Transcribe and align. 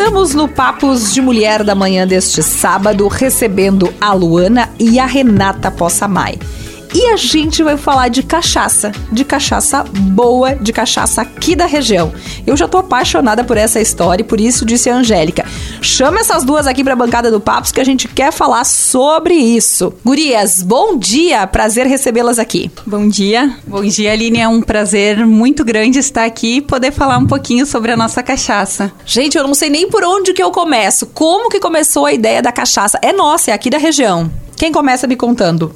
Estamos 0.00 0.34
no 0.34 0.48
Papos 0.48 1.12
de 1.12 1.20
Mulher 1.20 1.62
da 1.62 1.74
manhã 1.74 2.06
deste 2.06 2.42
sábado, 2.42 3.06
recebendo 3.06 3.92
a 4.00 4.14
Luana 4.14 4.70
e 4.78 4.98
a 4.98 5.04
Renata 5.04 5.70
Possamay. 5.70 6.38
E 6.92 7.06
a 7.06 7.16
gente 7.16 7.62
vai 7.62 7.76
falar 7.76 8.08
de 8.08 8.20
cachaça, 8.20 8.90
de 9.12 9.24
cachaça 9.24 9.84
boa, 9.84 10.56
de 10.56 10.72
cachaça 10.72 11.22
aqui 11.22 11.54
da 11.54 11.64
região. 11.64 12.12
Eu 12.44 12.56
já 12.56 12.66
tô 12.66 12.78
apaixonada 12.78 13.44
por 13.44 13.56
essa 13.56 13.80
história 13.80 14.22
e 14.22 14.26
por 14.26 14.40
isso 14.40 14.64
disse 14.64 14.90
a 14.90 14.96
Angélica. 14.96 15.46
Chama 15.80 16.18
essas 16.18 16.42
duas 16.42 16.66
aqui 16.66 16.82
pra 16.82 16.96
bancada 16.96 17.30
do 17.30 17.40
Papos 17.40 17.70
que 17.70 17.80
a 17.80 17.84
gente 17.84 18.08
quer 18.08 18.32
falar 18.32 18.64
sobre 18.64 19.34
isso. 19.34 19.94
Gurias, 20.04 20.62
bom 20.62 20.96
dia, 20.98 21.46
prazer 21.46 21.86
recebê-las 21.86 22.40
aqui. 22.40 22.68
Bom 22.84 23.08
dia. 23.08 23.56
Bom 23.64 23.82
dia, 23.84 24.12
Aline. 24.12 24.40
É 24.40 24.48
um 24.48 24.60
prazer 24.60 25.24
muito 25.24 25.64
grande 25.64 26.00
estar 26.00 26.24
aqui 26.24 26.56
e 26.56 26.60
poder 26.60 26.90
falar 26.90 27.18
um 27.18 27.26
pouquinho 27.26 27.66
sobre 27.66 27.92
a 27.92 27.96
nossa 27.96 28.20
cachaça. 28.20 28.90
Gente, 29.06 29.38
eu 29.38 29.46
não 29.46 29.54
sei 29.54 29.70
nem 29.70 29.88
por 29.88 30.02
onde 30.02 30.32
que 30.32 30.42
eu 30.42 30.50
começo. 30.50 31.06
Como 31.06 31.50
que 31.50 31.60
começou 31.60 32.04
a 32.04 32.12
ideia 32.12 32.42
da 32.42 32.50
cachaça? 32.50 32.98
É 33.00 33.12
nossa, 33.12 33.52
é 33.52 33.54
aqui 33.54 33.70
da 33.70 33.78
região. 33.78 34.28
Quem 34.56 34.72
começa 34.72 35.06
me 35.06 35.14
contando? 35.14 35.72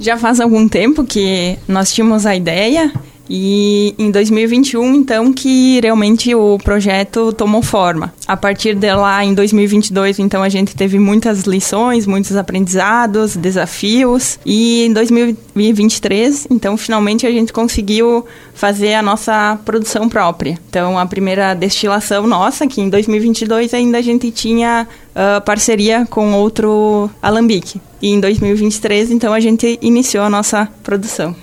Já 0.00 0.16
faz 0.16 0.40
algum 0.40 0.68
tempo 0.68 1.04
que 1.04 1.58
nós 1.66 1.92
tínhamos 1.92 2.24
a 2.24 2.34
ideia 2.36 2.92
e 3.28 3.94
em 3.98 4.10
2021, 4.10 4.94
então, 4.94 5.32
que 5.32 5.80
realmente 5.82 6.34
o 6.34 6.58
projeto 6.58 7.32
tomou 7.32 7.62
forma. 7.62 8.12
A 8.26 8.36
partir 8.36 8.74
de 8.74 8.92
lá, 8.94 9.24
em 9.24 9.34
2022, 9.34 10.18
então, 10.18 10.42
a 10.42 10.48
gente 10.48 10.74
teve 10.74 10.98
muitas 10.98 11.42
lições, 11.42 12.06
muitos 12.06 12.36
aprendizados, 12.36 13.36
desafios. 13.36 14.38
E 14.46 14.86
em 14.86 14.92
2023, 14.92 16.48
então, 16.50 16.76
finalmente 16.76 17.26
a 17.26 17.30
gente 17.30 17.52
conseguiu 17.52 18.24
fazer 18.54 18.94
a 18.94 19.02
nossa 19.02 19.58
produção 19.64 20.08
própria. 20.08 20.58
Então, 20.68 20.98
a 20.98 21.06
primeira 21.06 21.54
destilação 21.54 22.26
nossa, 22.26 22.66
que 22.66 22.80
em 22.80 22.88
2022 22.88 23.74
ainda 23.74 23.98
a 23.98 24.02
gente 24.02 24.30
tinha 24.30 24.86
uh, 25.10 25.40
parceria 25.44 26.06
com 26.08 26.32
outro 26.32 27.10
alambique. 27.22 27.80
E 28.00 28.10
em 28.10 28.20
2023, 28.20 29.10
então, 29.10 29.32
a 29.32 29.40
gente 29.40 29.78
iniciou 29.82 30.24
a 30.24 30.30
nossa 30.30 30.68
produção. 30.82 31.34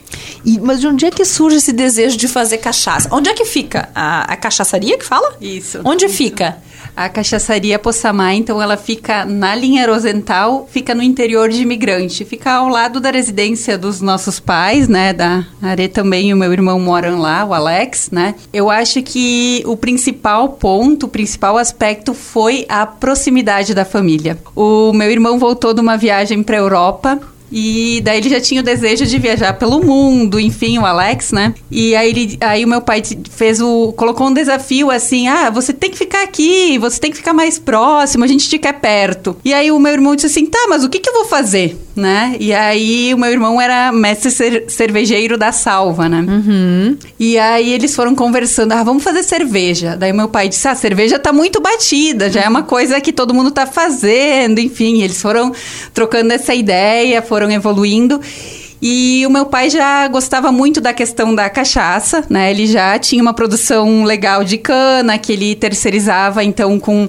E, 0.43 0.59
mas 0.59 0.79
de 0.79 0.87
onde 0.87 1.05
é 1.05 1.11
que 1.11 1.25
surge 1.25 1.57
esse 1.57 1.73
desejo 1.73 2.17
de 2.17 2.27
fazer 2.27 2.57
cachaça? 2.57 3.09
Onde 3.11 3.29
é 3.29 3.33
que 3.33 3.45
fica? 3.45 3.89
A, 3.93 4.33
a 4.33 4.35
cachaçaria 4.35 4.97
que 4.97 5.05
fala? 5.05 5.35
Isso. 5.41 5.81
Onde 5.83 6.05
isso. 6.05 6.15
fica? 6.15 6.57
A 6.95 7.09
cachaçaria 7.09 7.77
Possamá, 7.77 8.33
então, 8.33 8.61
ela 8.61 8.77
fica 8.77 9.25
na 9.25 9.53
linha 9.53 9.85
Rosental, 9.85 10.67
fica 10.71 10.95
no 10.95 11.03
interior 11.03 11.49
de 11.49 11.61
Imigrante. 11.61 12.23
Fica 12.23 12.53
ao 12.53 12.69
lado 12.69 13.01
da 13.01 13.11
residência 13.11 13.77
dos 13.77 13.99
nossos 13.99 14.39
pais, 14.39 14.87
né? 14.87 15.11
Da 15.11 15.45
Are 15.61 15.87
também, 15.89 16.33
o 16.33 16.37
meu 16.37 16.53
irmão 16.53 16.79
moram 16.79 17.19
lá, 17.19 17.43
o 17.43 17.53
Alex, 17.53 18.09
né? 18.11 18.33
Eu 18.53 18.69
acho 18.69 19.03
que 19.03 19.61
o 19.65 19.75
principal 19.75 20.49
ponto, 20.49 21.05
o 21.05 21.09
principal 21.09 21.57
aspecto 21.57 22.13
foi 22.13 22.65
a 22.69 22.85
proximidade 22.85 23.73
da 23.73 23.83
família. 23.83 24.37
O 24.55 24.93
meu 24.93 25.11
irmão 25.11 25.37
voltou 25.37 25.73
de 25.73 25.81
uma 25.81 25.97
viagem 25.97 26.41
para 26.43 26.55
a 26.55 26.59
Europa 26.59 27.19
e 27.57 28.01
daí 28.01 28.17
ele 28.17 28.27
já 28.27 28.41
tinha 28.41 28.59
o 28.59 28.63
desejo 28.63 29.05
de 29.05 29.17
viajar 29.17 29.53
pelo 29.53 29.81
mundo, 29.81 30.37
enfim, 30.37 30.77
o 30.77 30.85
Alex, 30.85 31.31
né? 31.31 31.53
E 31.71 31.95
aí, 31.95 32.09
ele, 32.09 32.37
aí 32.41 32.65
o 32.65 32.67
meu 32.67 32.81
pai 32.81 33.01
fez 33.31 33.61
o. 33.61 33.93
colocou 33.93 34.27
um 34.27 34.33
desafio 34.33 34.91
assim: 34.91 35.29
ah, 35.29 35.49
você 35.49 35.71
tem 35.71 35.89
que 35.89 35.97
ficar 35.97 36.21
aqui, 36.23 36.77
você 36.77 36.99
tem 36.99 37.11
que 37.11 37.15
ficar 37.15 37.33
mais 37.33 37.57
próximo, 37.57 38.25
a 38.25 38.27
gente 38.27 38.49
te 38.49 38.59
quer 38.59 38.73
perto. 38.73 39.37
E 39.45 39.53
aí 39.53 39.71
o 39.71 39.79
meu 39.79 39.93
irmão 39.93 40.17
disse 40.17 40.27
assim: 40.27 40.45
tá, 40.45 40.65
mas 40.67 40.83
o 40.83 40.89
que, 40.89 40.99
que 40.99 41.07
eu 41.07 41.13
vou 41.13 41.23
fazer? 41.23 41.77
Né? 41.95 42.35
E 42.41 42.53
aí 42.53 43.13
o 43.13 43.17
meu 43.17 43.31
irmão 43.31 43.61
era 43.61 43.89
mestre 43.89 44.29
cer 44.29 44.65
cervejeiro 44.67 45.37
da 45.37 45.53
salva, 45.53 46.09
né? 46.09 46.25
Uhum. 46.27 46.97
E 47.17 47.39
aí 47.39 47.71
eles 47.71 47.95
foram 47.95 48.13
conversando: 48.13 48.73
ah, 48.73 48.83
vamos 48.83 49.01
fazer 49.01 49.23
cerveja. 49.23 49.95
Daí 49.95 50.11
meu 50.11 50.27
pai 50.27 50.49
disse: 50.49 50.67
ah, 50.67 50.71
a 50.71 50.75
cerveja 50.75 51.17
tá 51.17 51.31
muito 51.31 51.61
batida, 51.61 52.29
já 52.29 52.41
é 52.41 52.49
uma 52.49 52.63
coisa 52.63 52.99
que 52.99 53.13
todo 53.13 53.33
mundo 53.33 53.49
tá 53.49 53.65
fazendo, 53.65 54.59
enfim. 54.59 55.01
Eles 55.01 55.21
foram 55.21 55.53
trocando 55.93 56.33
essa 56.33 56.53
ideia, 56.53 57.21
foram 57.21 57.44
foram 57.45 57.51
evoluindo. 57.51 58.19
E 58.81 59.23
o 59.25 59.29
meu 59.29 59.45
pai 59.45 59.69
já 59.69 60.07
gostava 60.07 60.51
muito 60.51 60.81
da 60.81 60.93
questão 60.93 61.33
da 61.33 61.49
cachaça, 61.49 62.25
né? 62.29 62.51
Ele 62.51 62.67
já 62.67 62.99
tinha 62.99 63.21
uma 63.21 63.33
produção 63.33 64.03
legal 64.03 64.43
de 64.43 64.57
cana 64.57 65.17
que 65.17 65.31
ele 65.31 65.55
terceirizava 65.55 66.43
então 66.43 66.79
com 66.79 67.07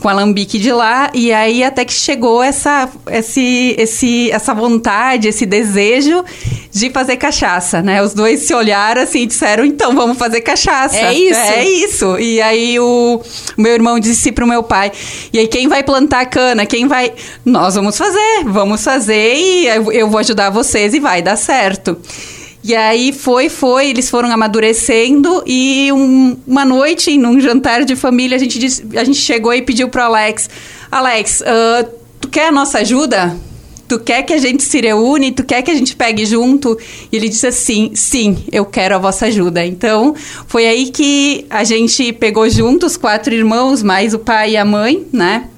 com 0.00 0.08
alambique 0.08 0.58
de 0.58 0.72
lá 0.72 1.10
e 1.14 1.32
aí 1.32 1.62
até 1.62 1.84
que 1.84 1.92
chegou 1.92 2.42
essa 2.42 2.88
esse, 3.10 3.74
esse 3.78 4.30
essa 4.30 4.54
vontade 4.54 5.28
esse 5.28 5.46
desejo 5.46 6.24
de 6.70 6.90
fazer 6.90 7.16
cachaça 7.16 7.82
né? 7.82 8.02
Os 8.02 8.14
dois 8.14 8.40
se 8.40 8.54
olharam 8.54 9.02
assim 9.02 9.20
e 9.20 9.26
disseram 9.26 9.64
então 9.64 9.94
vamos 9.94 10.18
fazer 10.18 10.40
cachaça. 10.40 10.96
É 10.96 11.12
isso? 11.12 11.40
É 11.40 11.64
isso. 11.64 12.18
E 12.18 12.40
aí 12.40 12.78
o, 12.78 13.20
o 13.56 13.60
meu 13.60 13.72
irmão 13.72 13.98
disse 13.98 14.32
pro 14.32 14.46
meu 14.46 14.62
pai 14.62 14.92
e 15.32 15.38
aí 15.38 15.48
quem 15.48 15.68
vai 15.68 15.82
plantar 15.82 16.26
cana? 16.26 16.66
Quem 16.66 16.86
vai? 16.86 17.12
Nós 17.44 17.74
vamos 17.74 17.96
fazer 17.96 18.44
vamos 18.46 18.82
fazer 18.82 19.34
e 19.34 19.66
eu 19.66 20.08
vou 20.08 20.18
ajudar 20.18 20.50
vocês 20.50 20.94
e 20.94 21.00
vai 21.00 21.22
dar 21.22 21.36
certo 21.36 21.96
e 22.64 22.76
aí 22.76 23.12
foi, 23.12 23.48
foi, 23.48 23.88
eles 23.88 24.08
foram 24.08 24.30
amadurecendo 24.30 25.42
e 25.44 25.90
um, 25.92 26.36
uma 26.46 26.64
noite, 26.64 27.18
num 27.18 27.40
jantar 27.40 27.84
de 27.84 27.96
família, 27.96 28.36
a 28.36 28.40
gente, 28.40 28.58
disse, 28.58 28.84
a 28.96 29.02
gente 29.02 29.18
chegou 29.18 29.52
e 29.52 29.62
pediu 29.62 29.88
pro 29.88 30.02
Alex, 30.02 30.48
Alex, 30.90 31.40
uh, 31.40 31.88
tu 32.20 32.28
quer 32.28 32.48
a 32.48 32.52
nossa 32.52 32.78
ajuda? 32.78 33.36
Tu 33.88 33.98
quer 33.98 34.22
que 34.22 34.32
a 34.32 34.38
gente 34.38 34.62
se 34.62 34.80
reúne? 34.80 35.32
Tu 35.32 35.42
quer 35.42 35.60
que 35.62 35.70
a 35.70 35.74
gente 35.74 35.96
pegue 35.96 36.24
junto? 36.24 36.78
E 37.10 37.16
ele 37.16 37.28
disse 37.28 37.46
assim: 37.46 37.90
sim, 37.94 38.44
eu 38.50 38.64
quero 38.64 38.94
a 38.94 38.98
vossa 38.98 39.26
ajuda. 39.26 39.66
Então, 39.66 40.14
foi 40.46 40.66
aí 40.66 40.90
que 40.90 41.44
a 41.50 41.62
gente 41.62 42.12
pegou 42.14 42.48
junto 42.48 42.86
os 42.86 42.96
quatro 42.96 43.34
irmãos, 43.34 43.82
mais 43.82 44.14
o 44.14 44.18
pai 44.18 44.52
e 44.52 44.56
a 44.56 44.64
mãe, 44.64 45.06
né? 45.12 45.48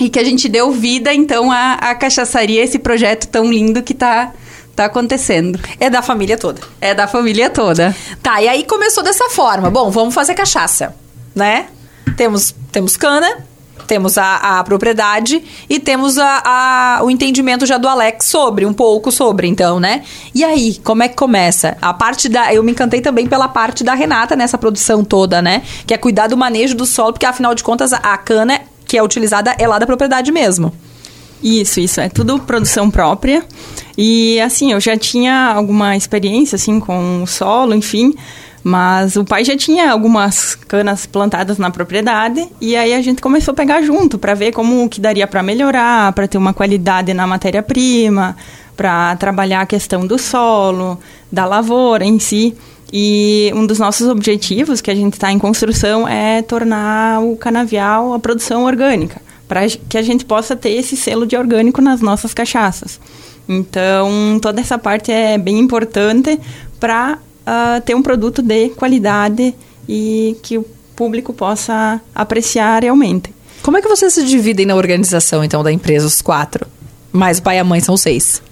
E 0.00 0.08
que 0.08 0.18
a 0.18 0.24
gente 0.24 0.48
deu 0.48 0.70
vida, 0.72 1.12
então, 1.12 1.50
à, 1.50 1.74
à 1.74 1.94
cachaçaria, 1.94 2.62
esse 2.62 2.78
projeto 2.78 3.28
tão 3.28 3.50
lindo 3.50 3.82
que 3.82 3.92
está 3.92 4.32
tá 4.76 4.84
acontecendo. 4.84 5.58
É 5.80 5.88
da 5.88 6.02
família 6.02 6.36
toda. 6.36 6.60
É 6.80 6.94
da 6.94 7.08
família 7.08 7.48
toda. 7.48 7.96
Tá, 8.22 8.40
e 8.42 8.46
aí 8.46 8.64
começou 8.64 9.02
dessa 9.02 9.30
forma. 9.30 9.70
Bom, 9.70 9.90
vamos 9.90 10.14
fazer 10.14 10.34
cachaça, 10.34 10.94
né? 11.34 11.66
Temos, 12.16 12.54
temos 12.70 12.96
cana, 12.96 13.44
temos 13.86 14.18
a, 14.18 14.58
a 14.58 14.64
propriedade 14.64 15.42
e 15.68 15.80
temos 15.80 16.18
a, 16.18 16.42
a, 16.44 17.04
o 17.04 17.10
entendimento 17.10 17.64
já 17.64 17.78
do 17.78 17.88
Alex 17.88 18.26
sobre, 18.26 18.66
um 18.66 18.72
pouco 18.72 19.10
sobre, 19.10 19.48
então, 19.48 19.80
né? 19.80 20.02
E 20.34 20.44
aí, 20.44 20.78
como 20.84 21.02
é 21.02 21.08
que 21.08 21.16
começa? 21.16 21.76
A 21.80 21.94
parte 21.94 22.28
da. 22.28 22.52
Eu 22.52 22.62
me 22.62 22.72
encantei 22.72 23.00
também 23.00 23.26
pela 23.26 23.48
parte 23.48 23.82
da 23.82 23.94
Renata 23.94 24.36
nessa 24.36 24.58
produção 24.58 25.02
toda, 25.02 25.40
né? 25.40 25.62
Que 25.86 25.94
é 25.94 25.98
cuidar 25.98 26.26
do 26.26 26.36
manejo 26.36 26.74
do 26.74 26.84
solo, 26.84 27.12
porque 27.12 27.26
afinal 27.26 27.54
de 27.54 27.64
contas 27.64 27.92
a 27.92 28.16
cana 28.18 28.60
que 28.86 28.96
é 28.96 29.02
utilizada 29.02 29.54
é 29.58 29.66
lá 29.66 29.78
da 29.78 29.86
propriedade 29.86 30.30
mesmo. 30.30 30.72
Isso, 31.42 31.80
isso. 31.80 32.00
É 32.00 32.08
tudo 32.08 32.38
produção 32.40 32.90
própria. 32.90 33.44
E, 33.96 34.40
assim, 34.40 34.72
eu 34.72 34.80
já 34.80 34.96
tinha 34.96 35.52
alguma 35.52 35.96
experiência, 35.96 36.56
assim, 36.56 36.80
com 36.80 37.22
o 37.22 37.26
solo, 37.26 37.74
enfim. 37.74 38.14
Mas 38.68 39.14
o 39.14 39.24
pai 39.24 39.44
já 39.44 39.56
tinha 39.56 39.92
algumas 39.92 40.56
canas 40.56 41.06
plantadas 41.06 41.56
na 41.56 41.70
propriedade 41.70 42.48
e 42.60 42.74
aí 42.74 42.94
a 42.94 43.00
gente 43.00 43.22
começou 43.22 43.52
a 43.52 43.54
pegar 43.54 43.80
junto 43.82 44.18
para 44.18 44.34
ver 44.34 44.50
como 44.50 44.88
que 44.88 45.00
daria 45.00 45.24
para 45.24 45.40
melhorar, 45.40 46.12
para 46.14 46.26
ter 46.26 46.36
uma 46.36 46.52
qualidade 46.52 47.14
na 47.14 47.28
matéria-prima, 47.28 48.36
para 48.76 49.14
trabalhar 49.16 49.60
a 49.60 49.66
questão 49.66 50.04
do 50.04 50.18
solo, 50.18 50.98
da 51.30 51.46
lavoura 51.46 52.04
em 52.04 52.18
si. 52.18 52.56
E 52.92 53.52
um 53.54 53.64
dos 53.64 53.78
nossos 53.78 54.08
objetivos 54.08 54.80
que 54.80 54.90
a 54.90 54.96
gente 54.96 55.12
está 55.12 55.30
em 55.30 55.38
construção 55.38 56.08
é 56.08 56.42
tornar 56.42 57.20
o 57.20 57.36
canavial 57.36 58.14
a 58.14 58.18
produção 58.18 58.64
orgânica 58.64 59.25
para 59.48 59.68
que 59.68 59.96
a 59.96 60.02
gente 60.02 60.24
possa 60.24 60.56
ter 60.56 60.70
esse 60.70 60.96
selo 60.96 61.26
de 61.26 61.36
orgânico 61.36 61.80
nas 61.80 62.00
nossas 62.00 62.34
cachaças. 62.34 63.00
Então, 63.48 64.38
toda 64.40 64.60
essa 64.60 64.76
parte 64.76 65.12
é 65.12 65.38
bem 65.38 65.58
importante 65.58 66.38
para 66.80 67.14
uh, 67.14 67.18
ah, 67.46 67.82
ter 67.84 67.94
um 67.94 68.02
produto 68.02 68.42
de 68.42 68.70
qualidade 68.70 69.54
e 69.88 70.36
que 70.42 70.58
o 70.58 70.66
público 70.96 71.32
possa 71.32 72.00
apreciar 72.14 72.82
realmente. 72.82 73.32
Como 73.62 73.76
é 73.76 73.82
que 73.82 73.88
vocês 73.88 74.12
se 74.12 74.24
dividem 74.24 74.66
na 74.66 74.74
organização, 74.74 75.44
então, 75.44 75.62
da 75.62 75.72
empresa, 75.72 76.06
os 76.06 76.20
quatro? 76.20 76.66
Mais 77.12 77.38
o 77.38 77.42
pai 77.42 77.56
e 77.56 77.58
a 77.60 77.64
mãe 77.64 77.80
são 77.80 77.96
seis. 77.96 78.42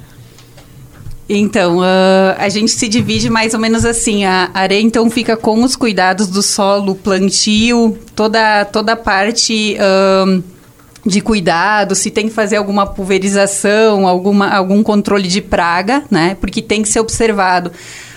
Então, 1.29 1.79
uh, 1.79 2.37
a 2.39 2.49
gente 2.49 2.71
se 2.71 2.87
divide 2.87 3.31
mais 3.31 3.55
ou 3.55 3.61
menos 3.61 3.85
assim. 3.85 4.25
A 4.25 4.51
areia, 4.55 4.81
então, 4.81 5.11
fica 5.11 5.37
com 5.37 5.63
os 5.65 5.75
cuidados 5.75 6.29
do 6.29 6.43
solo, 6.43 6.95
plantio, 6.95 7.99
toda, 8.15 8.65
toda 8.67 8.93
a 8.93 8.97
parte... 8.97 9.77
Uh, 9.77 10.54
de 11.07 11.21
cuidado, 11.21 11.95
se 11.95 12.11
tem 12.11 12.29
que 12.29 12.35
fazer 12.35 12.57
alguma 12.57 12.87
pulverização, 12.87 14.07
alguma, 14.09 14.49
algum 14.49 14.83
controle 14.83 15.29
de 15.29 15.43
praga, 15.43 16.05
né? 16.11 16.37
Porque 16.41 16.63
tem 16.63 16.83
que 16.83 16.89
ser 16.89 17.01
observado. 17.01 17.71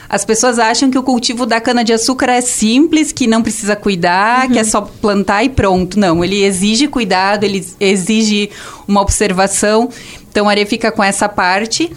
As 0.10 0.24
pessoas 0.24 0.58
acham 0.58 0.90
que 0.90 0.98
o 0.98 1.04
cultivo 1.04 1.46
da 1.46 1.60
cana-de-açúcar 1.60 2.30
é 2.30 2.40
simples, 2.40 3.12
que 3.12 3.28
não 3.28 3.42
precisa 3.42 3.76
cuidar, 3.76 4.46
uhum. 4.46 4.54
que 4.54 4.60
é 4.60 4.64
só 4.64 4.82
plantar 4.82 5.44
e 5.44 5.50
pronto. 5.50 6.00
Não, 6.00 6.24
ele 6.24 6.44
exige 6.44 6.88
cuidado, 6.88 7.44
ele 7.44 7.66
exige 7.80 8.50
uma 8.88 9.02
observação. 9.02 9.90
Então, 10.32 10.48
a 10.48 10.52
areia 10.52 10.66
fica 10.66 10.92
com 10.92 11.04
essa 11.04 11.28
parte. 11.28 11.92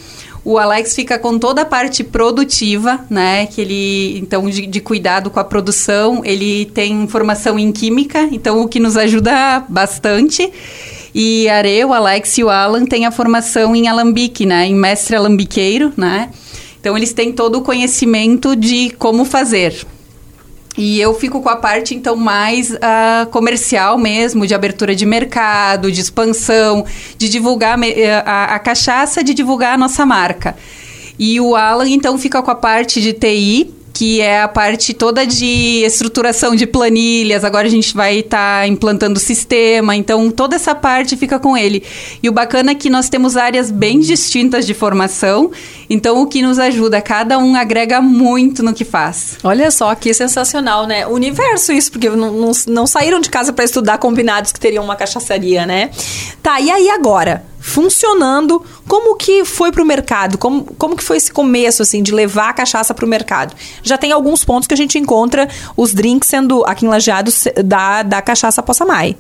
O 0.44 0.58
Alex 0.58 0.94
fica 0.94 1.18
com 1.18 1.38
toda 1.38 1.62
a 1.62 1.64
parte 1.64 2.02
produtiva, 2.02 3.04
né? 3.10 3.46
Que 3.46 3.60
ele, 3.60 4.18
então, 4.18 4.48
de, 4.48 4.66
de, 4.66 4.80
cuidado 4.80 5.30
com 5.30 5.38
a 5.38 5.44
produção. 5.44 6.22
Ele 6.24 6.64
tem 6.66 7.06
formação 7.06 7.58
em 7.58 7.70
química, 7.70 8.28
então 8.32 8.62
o 8.62 8.68
que 8.68 8.80
nos 8.80 8.96
ajuda 8.96 9.64
bastante. 9.68 10.50
E 11.14 11.48
Are, 11.48 11.84
o 11.84 11.92
Alex 11.92 12.38
e 12.38 12.44
o 12.44 12.48
Alan 12.48 12.86
têm 12.86 13.04
a 13.04 13.10
formação 13.10 13.76
em 13.76 13.88
alambique, 13.88 14.46
né? 14.46 14.66
Em 14.66 14.74
mestre 14.74 15.14
alambiqueiro, 15.14 15.92
né? 15.96 16.30
Então 16.80 16.96
eles 16.96 17.12
têm 17.12 17.32
todo 17.32 17.56
o 17.56 17.62
conhecimento 17.62 18.56
de 18.56 18.90
como 18.98 19.24
fazer. 19.24 19.86
E 20.78 21.00
eu 21.00 21.12
fico 21.14 21.40
com 21.40 21.48
a 21.48 21.56
parte, 21.56 21.94
então, 21.94 22.14
mais 22.14 22.70
uh, 22.70 23.26
comercial 23.30 23.98
mesmo, 23.98 24.46
de 24.46 24.54
abertura 24.54 24.94
de 24.94 25.04
mercado, 25.04 25.90
de 25.90 26.00
expansão, 26.00 26.84
de 27.18 27.28
divulgar 27.28 27.78
eh, 27.82 28.22
a, 28.24 28.54
a, 28.54 28.58
cachaça, 28.58 29.22
de 29.22 29.34
divulgar 29.34 29.74
a 29.74 29.76
nossa 29.76 30.06
marca. 30.06 30.56
E 31.18 31.40
o 31.40 31.56
Alan, 31.56 31.88
então, 31.88 32.16
fica 32.16 32.40
com 32.40 32.50
a 32.50 32.54
parte 32.54 33.00
de 33.02 33.12
TI, 33.12 33.74
que 34.00 34.18
é 34.22 34.40
a 34.40 34.48
parte 34.48 34.94
toda 34.94 35.26
de 35.26 35.82
estruturação 35.84 36.56
de 36.56 36.66
planilhas. 36.66 37.44
Agora 37.44 37.66
a 37.66 37.70
gente 37.70 37.92
vai 37.92 38.20
estar 38.20 38.62
tá 38.62 38.66
implantando 38.66 39.18
o 39.18 39.22
sistema, 39.22 39.94
então 39.94 40.30
toda 40.30 40.56
essa 40.56 40.74
parte 40.74 41.18
fica 41.18 41.38
com 41.38 41.54
ele. 41.54 41.84
E 42.22 42.26
o 42.26 42.32
bacana 42.32 42.70
é 42.70 42.74
que 42.74 42.88
nós 42.88 43.10
temos 43.10 43.36
áreas 43.36 43.70
bem 43.70 44.00
distintas 44.00 44.66
de 44.66 44.72
formação, 44.72 45.50
então 45.90 46.22
o 46.22 46.26
que 46.26 46.40
nos 46.40 46.58
ajuda, 46.58 47.02
cada 47.02 47.36
um 47.36 47.54
agrega 47.54 48.00
muito 48.00 48.62
no 48.62 48.72
que 48.72 48.86
faz. 48.86 49.36
Olha 49.44 49.70
só 49.70 49.94
que 49.94 50.14
sensacional, 50.14 50.86
né? 50.86 51.06
Universo 51.06 51.70
isso, 51.70 51.92
porque 51.92 52.08
não, 52.08 52.32
não, 52.32 52.52
não 52.68 52.86
saíram 52.86 53.20
de 53.20 53.28
casa 53.28 53.52
para 53.52 53.66
estudar 53.66 53.98
combinados 53.98 54.50
que 54.50 54.58
teriam 54.58 54.82
uma 54.82 54.96
cachaçaria, 54.96 55.66
né? 55.66 55.90
Tá, 56.42 56.58
e 56.58 56.70
aí 56.70 56.88
agora? 56.88 57.49
Funcionando. 57.60 58.64
Como 58.88 59.14
que 59.16 59.44
foi 59.44 59.70
para 59.70 59.82
o 59.82 59.86
mercado? 59.86 60.38
Como, 60.38 60.64
como 60.76 60.96
que 60.96 61.04
foi 61.04 61.18
esse 61.18 61.30
começo, 61.30 61.82
assim, 61.82 62.02
de 62.02 62.12
levar 62.12 62.48
a 62.48 62.52
cachaça 62.52 62.94
para 62.94 63.04
o 63.04 63.08
mercado? 63.08 63.54
Já 63.82 63.98
tem 63.98 64.10
alguns 64.10 64.44
pontos 64.44 64.66
que 64.66 64.74
a 64.74 64.76
gente 64.76 64.98
encontra 64.98 65.48
os 65.76 65.92
drinks 65.92 66.28
sendo 66.28 66.64
aqui 66.64 66.86
em 66.86 66.90
da, 67.64 68.02
da 68.02 68.22
cachaça 68.22 68.62
Poça 68.62 68.84
Mai. 68.84 69.16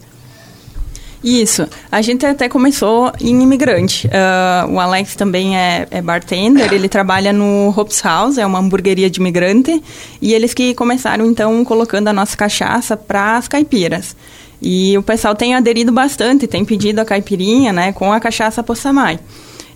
Isso. 1.22 1.68
A 1.92 2.00
gente 2.00 2.24
até 2.24 2.48
começou 2.48 3.12
em 3.20 3.42
imigrante. 3.42 4.06
Uh, 4.08 4.72
o 4.72 4.80
Alex 4.80 5.14
também 5.14 5.56
é, 5.56 5.86
é, 5.90 6.00
bartender, 6.00 6.72
ele 6.72 6.88
trabalha 6.88 7.32
no 7.32 7.72
Hops 7.76 8.00
House, 8.02 8.38
é 8.38 8.46
uma 8.46 8.58
hamburgueria 8.58 9.10
de 9.10 9.20
imigrante, 9.20 9.82
e 10.20 10.32
eles 10.32 10.54
que 10.54 10.74
começaram, 10.74 11.26
então, 11.26 11.62
colocando 11.64 12.08
a 12.08 12.12
nossa 12.12 12.36
cachaça 12.36 12.96
para 12.96 13.36
as 13.36 13.46
caipiras. 13.46 14.16
E 14.60 14.96
o 14.98 15.02
pessoal 15.02 15.34
tem 15.34 15.54
aderido 15.54 15.90
bastante, 15.90 16.46
tem 16.46 16.64
pedido 16.64 16.98
a 17.00 17.04
caipirinha, 17.04 17.72
né, 17.72 17.92
com 17.92 18.12
a 18.12 18.20
cachaça 18.20 18.62
Poçamai. 18.62 19.18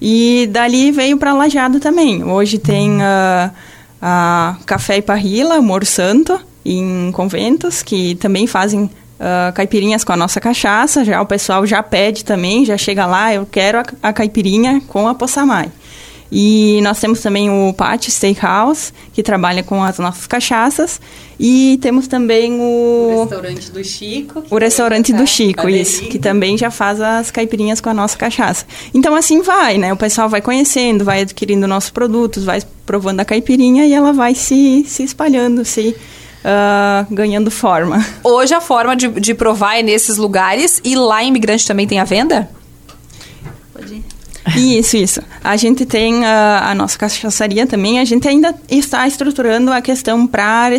E 0.00 0.48
dali 0.52 0.90
veio 0.90 1.16
para 1.16 1.32
Lajado 1.32 1.80
também. 1.80 2.22
Hoje 2.22 2.58
tem 2.58 2.98
uh, 2.98 3.50
a 4.02 4.56
Café 4.66 4.98
e 4.98 5.02
Parrila, 5.02 5.62
Moro 5.62 5.86
Santo, 5.86 6.38
em 6.64 7.10
conventos, 7.12 7.82
que 7.82 8.14
também 8.16 8.46
fazem 8.46 8.82
uh, 8.84 9.52
caipirinhas 9.54 10.04
com 10.04 10.12
a 10.12 10.16
nossa 10.16 10.40
cachaça. 10.40 11.04
Já 11.04 11.22
o 11.22 11.26
pessoal 11.26 11.66
já 11.66 11.82
pede 11.82 12.24
também, 12.24 12.64
já 12.64 12.76
chega 12.76 13.06
lá, 13.06 13.32
eu 13.32 13.46
quero 13.50 13.78
a, 13.78 13.84
a 14.02 14.12
caipirinha 14.12 14.82
com 14.86 15.08
a 15.08 15.14
Poçamai. 15.14 15.70
E 16.32 16.80
nós 16.82 16.98
temos 16.98 17.20
também 17.20 17.48
o 17.48 17.72
Pátio 17.72 18.10
Steakhouse, 18.10 18.92
que 19.12 19.22
trabalha 19.22 19.62
com 19.62 19.82
as 19.82 19.98
nossas 19.98 20.26
cachaças. 20.26 21.00
E 21.38 21.78
temos 21.80 22.08
também 22.08 22.52
o... 22.60 23.12
O 23.14 23.20
restaurante 23.22 23.70
do 23.70 23.84
Chico. 23.84 24.42
O 24.50 24.58
restaurante 24.58 25.12
do 25.12 25.26
Chico, 25.26 25.68
isso. 25.68 26.02
Que 26.04 26.18
também 26.18 26.58
já 26.58 26.70
faz 26.70 27.00
as 27.00 27.30
caipirinhas 27.30 27.80
com 27.80 27.88
a 27.90 27.94
nossa 27.94 28.16
cachaça. 28.16 28.66
Então, 28.92 29.14
assim 29.14 29.42
vai, 29.42 29.78
né? 29.78 29.92
O 29.92 29.96
pessoal 29.96 30.28
vai 30.28 30.40
conhecendo, 30.40 31.04
vai 31.04 31.22
adquirindo 31.22 31.68
nossos 31.68 31.90
produtos, 31.90 32.44
vai 32.44 32.60
provando 32.84 33.20
a 33.20 33.24
caipirinha 33.24 33.86
e 33.86 33.92
ela 33.92 34.12
vai 34.12 34.34
se, 34.34 34.84
se 34.88 35.02
espalhando, 35.02 35.64
se... 35.64 35.94
Uh, 36.44 37.06
ganhando 37.10 37.50
forma. 37.50 38.04
Hoje 38.22 38.52
a 38.52 38.60
forma 38.60 38.94
de, 38.94 39.08
de 39.08 39.32
provar 39.32 39.78
é 39.78 39.82
nesses 39.82 40.18
lugares 40.18 40.78
e 40.84 40.94
lá 40.94 41.24
em 41.24 41.28
Imigrante 41.28 41.66
também 41.66 41.86
tem 41.86 41.98
a 41.98 42.04
venda? 42.04 42.50
Isso, 44.56 44.96
isso. 44.96 45.22
A 45.42 45.56
gente 45.56 45.86
tem 45.86 46.24
a, 46.24 46.70
a, 46.70 46.74
nossa 46.74 46.98
cachaçaria 46.98 47.66
também, 47.66 47.98
a 47.98 48.04
gente 48.04 48.28
ainda 48.28 48.54
está 48.68 49.06
estruturando 49.06 49.72
a 49.72 49.80
questão 49.80 50.26
para 50.26 50.70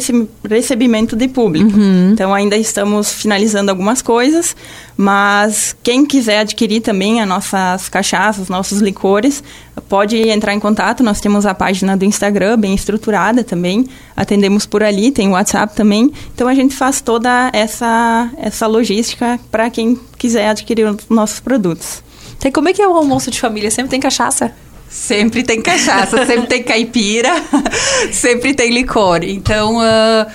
recebimento 0.47 1.15
de 1.15 1.27
público. 1.27 1.77
Uhum. 1.77 2.12
Então, 2.12 2.33
ainda 2.33 2.56
estamos 2.56 3.12
finalizando 3.12 3.71
algumas 3.71 4.01
coisas, 4.01 4.56
mas 4.95 5.75
quem 5.81 6.06
quiser 6.06 6.39
adquirir 6.39 6.81
também 6.81 7.21
as 7.21 7.27
nossas 7.27 7.89
cachaças, 7.89 8.50
nossos 8.50 8.81
licores, 8.81 9.44
pode 9.89 10.17
entrar 10.29 10.53
em 10.53 10.59
contato. 10.59 11.03
Nós 11.03 11.19
temos 11.19 11.45
a 11.45 11.53
página 11.53 11.97
do 11.97 12.06
Instagram 12.06 12.59
bem 12.59 12.75
estruturada 12.75 13.44
também, 13.44 13.88
atendemos 14.15 14.65
por 14.65 14.83
ali, 14.83 15.12
tem 15.12 15.27
o 15.27 15.31
WhatsApp 15.31 15.75
também. 15.75 16.12
Então, 16.33 16.47
a 16.47 16.53
gente 16.53 16.75
faz 16.75 17.01
toda 17.01 17.50
essa, 17.51 18.29
essa 18.38 18.67
logística 18.67 19.39
para 19.50 19.69
quem 19.71 20.00
quiser 20.17 20.50
adquirir 20.50 20.85
os 20.88 21.09
nossos 21.09 21.39
produtos. 21.39 22.04
Tem, 22.39 22.51
como 22.51 22.69
é 22.69 22.73
que 22.73 22.81
é 22.81 22.87
o 22.87 22.95
almoço 22.95 23.31
de 23.31 23.39
família? 23.39 23.71
Sempre 23.71 23.91
tem 23.91 23.99
cachaça? 23.99 24.53
Sempre 24.89 25.43
tem 25.43 25.61
cachaça, 25.61 26.25
sempre 26.25 26.47
tem 26.47 26.63
caipira, 26.63 27.31
sempre 28.13 28.53
tem 28.53 28.71
licor. 28.71 29.23
Então, 29.23 29.77
uh, 29.77 30.31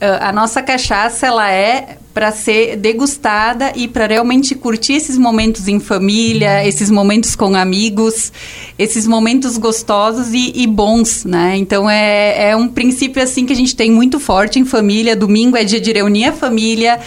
a 0.00 0.32
nossa 0.32 0.62
cachaça, 0.62 1.26
ela 1.26 1.50
é 1.50 1.98
para 2.16 2.32
ser 2.32 2.76
degustada 2.76 3.74
e 3.76 3.86
para 3.86 4.06
realmente 4.06 4.54
curtir 4.54 4.94
esses 4.94 5.18
momentos 5.18 5.68
em 5.68 5.78
família, 5.78 6.66
esses 6.66 6.90
momentos 6.90 7.36
com 7.36 7.54
amigos, 7.54 8.32
esses 8.78 9.06
momentos 9.06 9.58
gostosos 9.58 10.32
e, 10.32 10.50
e, 10.54 10.66
bons, 10.66 11.26
né? 11.26 11.58
Então 11.58 11.90
é, 11.90 12.52
é 12.52 12.56
um 12.56 12.68
princípio 12.68 13.22
assim 13.22 13.44
que 13.44 13.52
a 13.52 13.56
gente 13.56 13.76
tem 13.76 13.90
muito 13.90 14.18
forte 14.18 14.58
em 14.58 14.64
família. 14.64 15.14
Domingo 15.14 15.58
é 15.58 15.64
dia 15.64 15.78
de 15.78 15.92
reunir 15.92 16.24
a 16.24 16.32
família, 16.32 16.98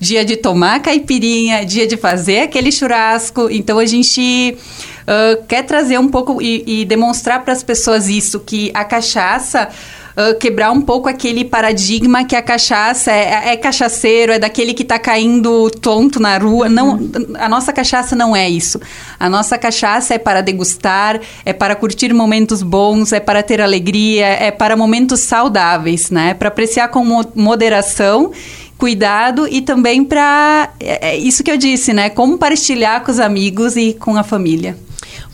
dia 0.00 0.24
de 0.24 0.36
tomar 0.36 0.80
caipirinha, 0.82 1.64
dia 1.64 1.86
de 1.86 1.96
fazer 1.96 2.40
aquele 2.40 2.72
churrasco. 2.72 3.48
Então 3.48 3.78
a 3.78 3.86
gente 3.86 4.56
uh, 5.02 5.46
quer 5.46 5.62
trazer 5.62 5.98
um 6.00 6.08
pouco 6.08 6.42
e, 6.42 6.80
e 6.80 6.84
demonstrar 6.84 7.44
para 7.44 7.52
as 7.52 7.62
pessoas 7.62 8.08
isso 8.08 8.40
que 8.40 8.72
a 8.74 8.84
cachaça 8.84 9.68
uh, 10.16 10.38
quebrar 10.38 10.72
um 10.72 10.80
pouco 10.80 11.08
aquele 11.08 11.44
paradigma 11.44 12.24
que 12.24 12.34
a 12.34 12.42
cachaça 12.42 13.12
é, 13.12 13.52
é 13.52 13.56
cachaceiro, 13.56 14.32
é 14.32 14.38
daquele 14.38 14.72
que 14.72 14.82
está 14.82 14.98
caindo 14.98 15.70
tonto 15.70 16.18
na 16.18 16.38
rua. 16.38 16.66
Uhum. 16.66 16.72
Não, 16.72 17.00
a 17.38 17.48
nossa 17.48 17.72
cachaça 17.72 18.16
não 18.16 18.34
é 18.34 18.48
isso. 18.48 18.80
A 19.20 19.28
nossa 19.28 19.58
cachaça 19.58 20.14
é 20.14 20.18
para 20.18 20.40
degustar, 20.40 21.20
é 21.44 21.52
para 21.52 21.76
curtir 21.76 22.12
momentos 22.12 22.62
bons, 22.62 23.12
é 23.12 23.20
para 23.20 23.42
ter 23.42 23.60
alegria, 23.60 24.26
é 24.26 24.50
para 24.50 24.76
momentos 24.76 25.20
saudáveis, 25.20 26.10
né? 26.10 26.34
Para 26.34 26.48
apreciar 26.48 26.88
com 26.88 27.04
moderação 27.34 28.32
cuidado 28.78 29.48
e 29.48 29.62
também 29.62 30.04
para 30.04 30.70
é, 30.78 31.12
é, 31.12 31.16
isso 31.16 31.42
que 31.42 31.50
eu 31.50 31.56
disse, 31.56 31.92
né? 31.92 32.10
Como 32.10 32.38
partilhar 32.38 33.02
com 33.02 33.10
os 33.10 33.18
amigos 33.18 33.76
e 33.76 33.94
com 33.94 34.16
a 34.16 34.22
família. 34.22 34.76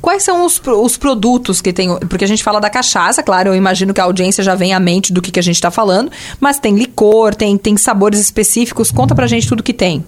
Quais 0.03 0.25
são 0.25 0.45
os, 0.45 0.61
os 0.67 0.97
produtos 0.97 1.61
que 1.61 1.73
tem? 1.73 1.97
Porque 2.09 2.25
a 2.25 2.29
gente 2.29 2.43
fala 2.43 2.61
da 2.61 2.69
cachaça, 2.69 3.23
claro, 3.23 3.51
eu 3.51 3.55
imagino 3.55 3.95
que 3.95 4.01
a 4.01 4.05
audiência 4.05 4.43
já 4.43 4.57
vem 4.57 4.75
à 4.75 4.81
mente 4.81 5.13
do 5.13 5.23
que, 5.23 5.31
que 5.31 5.39
a 5.39 5.43
gente 5.43 5.55
está 5.55 5.71
falando, 5.71 6.11
mas 6.41 6.59
tem 6.59 6.75
licor, 6.75 7.37
tem, 7.37 7.57
tem 7.57 7.77
sabores 7.77 8.19
específicos. 8.19 8.91
Conta 8.91 9.15
pra 9.15 9.29
gente 9.29 9.47
tudo 9.47 9.63
que 9.63 9.73
tem. 9.73 10.05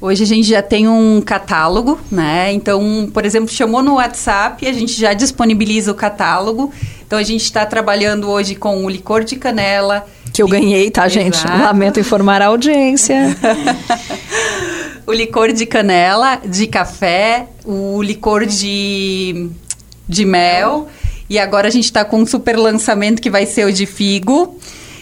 Hoje 0.00 0.22
a 0.22 0.26
gente 0.26 0.48
já 0.48 0.62
tem 0.62 0.86
um 0.86 1.20
catálogo, 1.20 1.98
né? 2.10 2.52
Então, 2.52 3.10
por 3.12 3.24
exemplo, 3.24 3.48
chamou 3.48 3.82
no 3.82 3.94
WhatsApp, 3.94 4.66
a 4.66 4.72
gente 4.72 4.92
já 4.92 5.12
disponibiliza 5.12 5.90
o 5.90 5.94
catálogo. 5.94 6.72
Então, 7.04 7.18
a 7.18 7.22
gente 7.22 7.42
está 7.42 7.66
trabalhando 7.66 8.28
hoje 8.28 8.54
com 8.54 8.84
o 8.84 8.88
licor 8.88 9.24
de 9.24 9.36
canela. 9.36 10.06
Que 10.32 10.40
eu 10.42 10.48
ganhei, 10.48 10.90
tá, 10.90 11.08
gente? 11.08 11.36
Exato. 11.36 11.58
Lamento 11.58 11.98
informar 11.98 12.40
a 12.40 12.46
audiência. 12.46 13.36
o 15.10 15.12
licor 15.12 15.52
de 15.52 15.66
canela, 15.66 16.40
de 16.46 16.68
café, 16.68 17.48
o 17.64 18.00
licor 18.00 18.46
de, 18.46 19.50
de 20.08 20.24
mel. 20.24 20.88
E 21.28 21.38
agora 21.38 21.66
a 21.66 21.70
gente 21.70 21.84
está 21.84 22.04
com 22.04 22.20
um 22.20 22.26
super 22.26 22.56
lançamento 22.56 23.20
que 23.20 23.28
vai 23.28 23.44
ser 23.44 23.64
o 23.66 23.72
de 23.72 23.86
figo. 23.86 24.56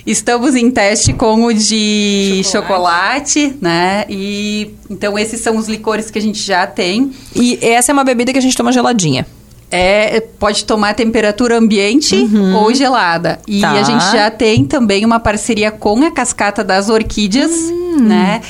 Estamos 0.06 0.54
em 0.54 0.70
teste 0.70 1.12
com 1.12 1.44
o 1.44 1.52
de 1.52 2.40
chocolate. 2.42 3.42
chocolate, 3.42 3.56
né? 3.60 4.06
E 4.08 4.70
então 4.88 5.18
esses 5.18 5.42
são 5.42 5.58
os 5.58 5.68
licores 5.68 6.10
que 6.10 6.18
a 6.18 6.22
gente 6.22 6.40
já 6.40 6.66
tem. 6.66 7.12
E 7.36 7.58
essa 7.60 7.92
é 7.92 7.94
uma 7.94 8.04
bebida 8.04 8.32
que 8.32 8.38
a 8.38 8.42
gente 8.42 8.56
toma 8.56 8.72
geladinha. 8.72 9.26
É, 9.70 10.20
pode 10.20 10.64
tomar 10.64 10.94
temperatura 10.94 11.58
ambiente 11.58 12.14
uhum. 12.14 12.56
ou 12.56 12.72
gelada. 12.72 13.38
E 13.46 13.60
tá. 13.60 13.72
a 13.72 13.82
gente 13.82 14.04
já 14.12 14.30
tem 14.30 14.64
também 14.64 15.04
uma 15.04 15.20
parceria 15.20 15.70
com 15.70 16.02
a 16.02 16.10
Cascata 16.10 16.64
das 16.64 16.88
Orquídeas, 16.88 17.52
hum. 17.52 17.98
né? 18.00 18.40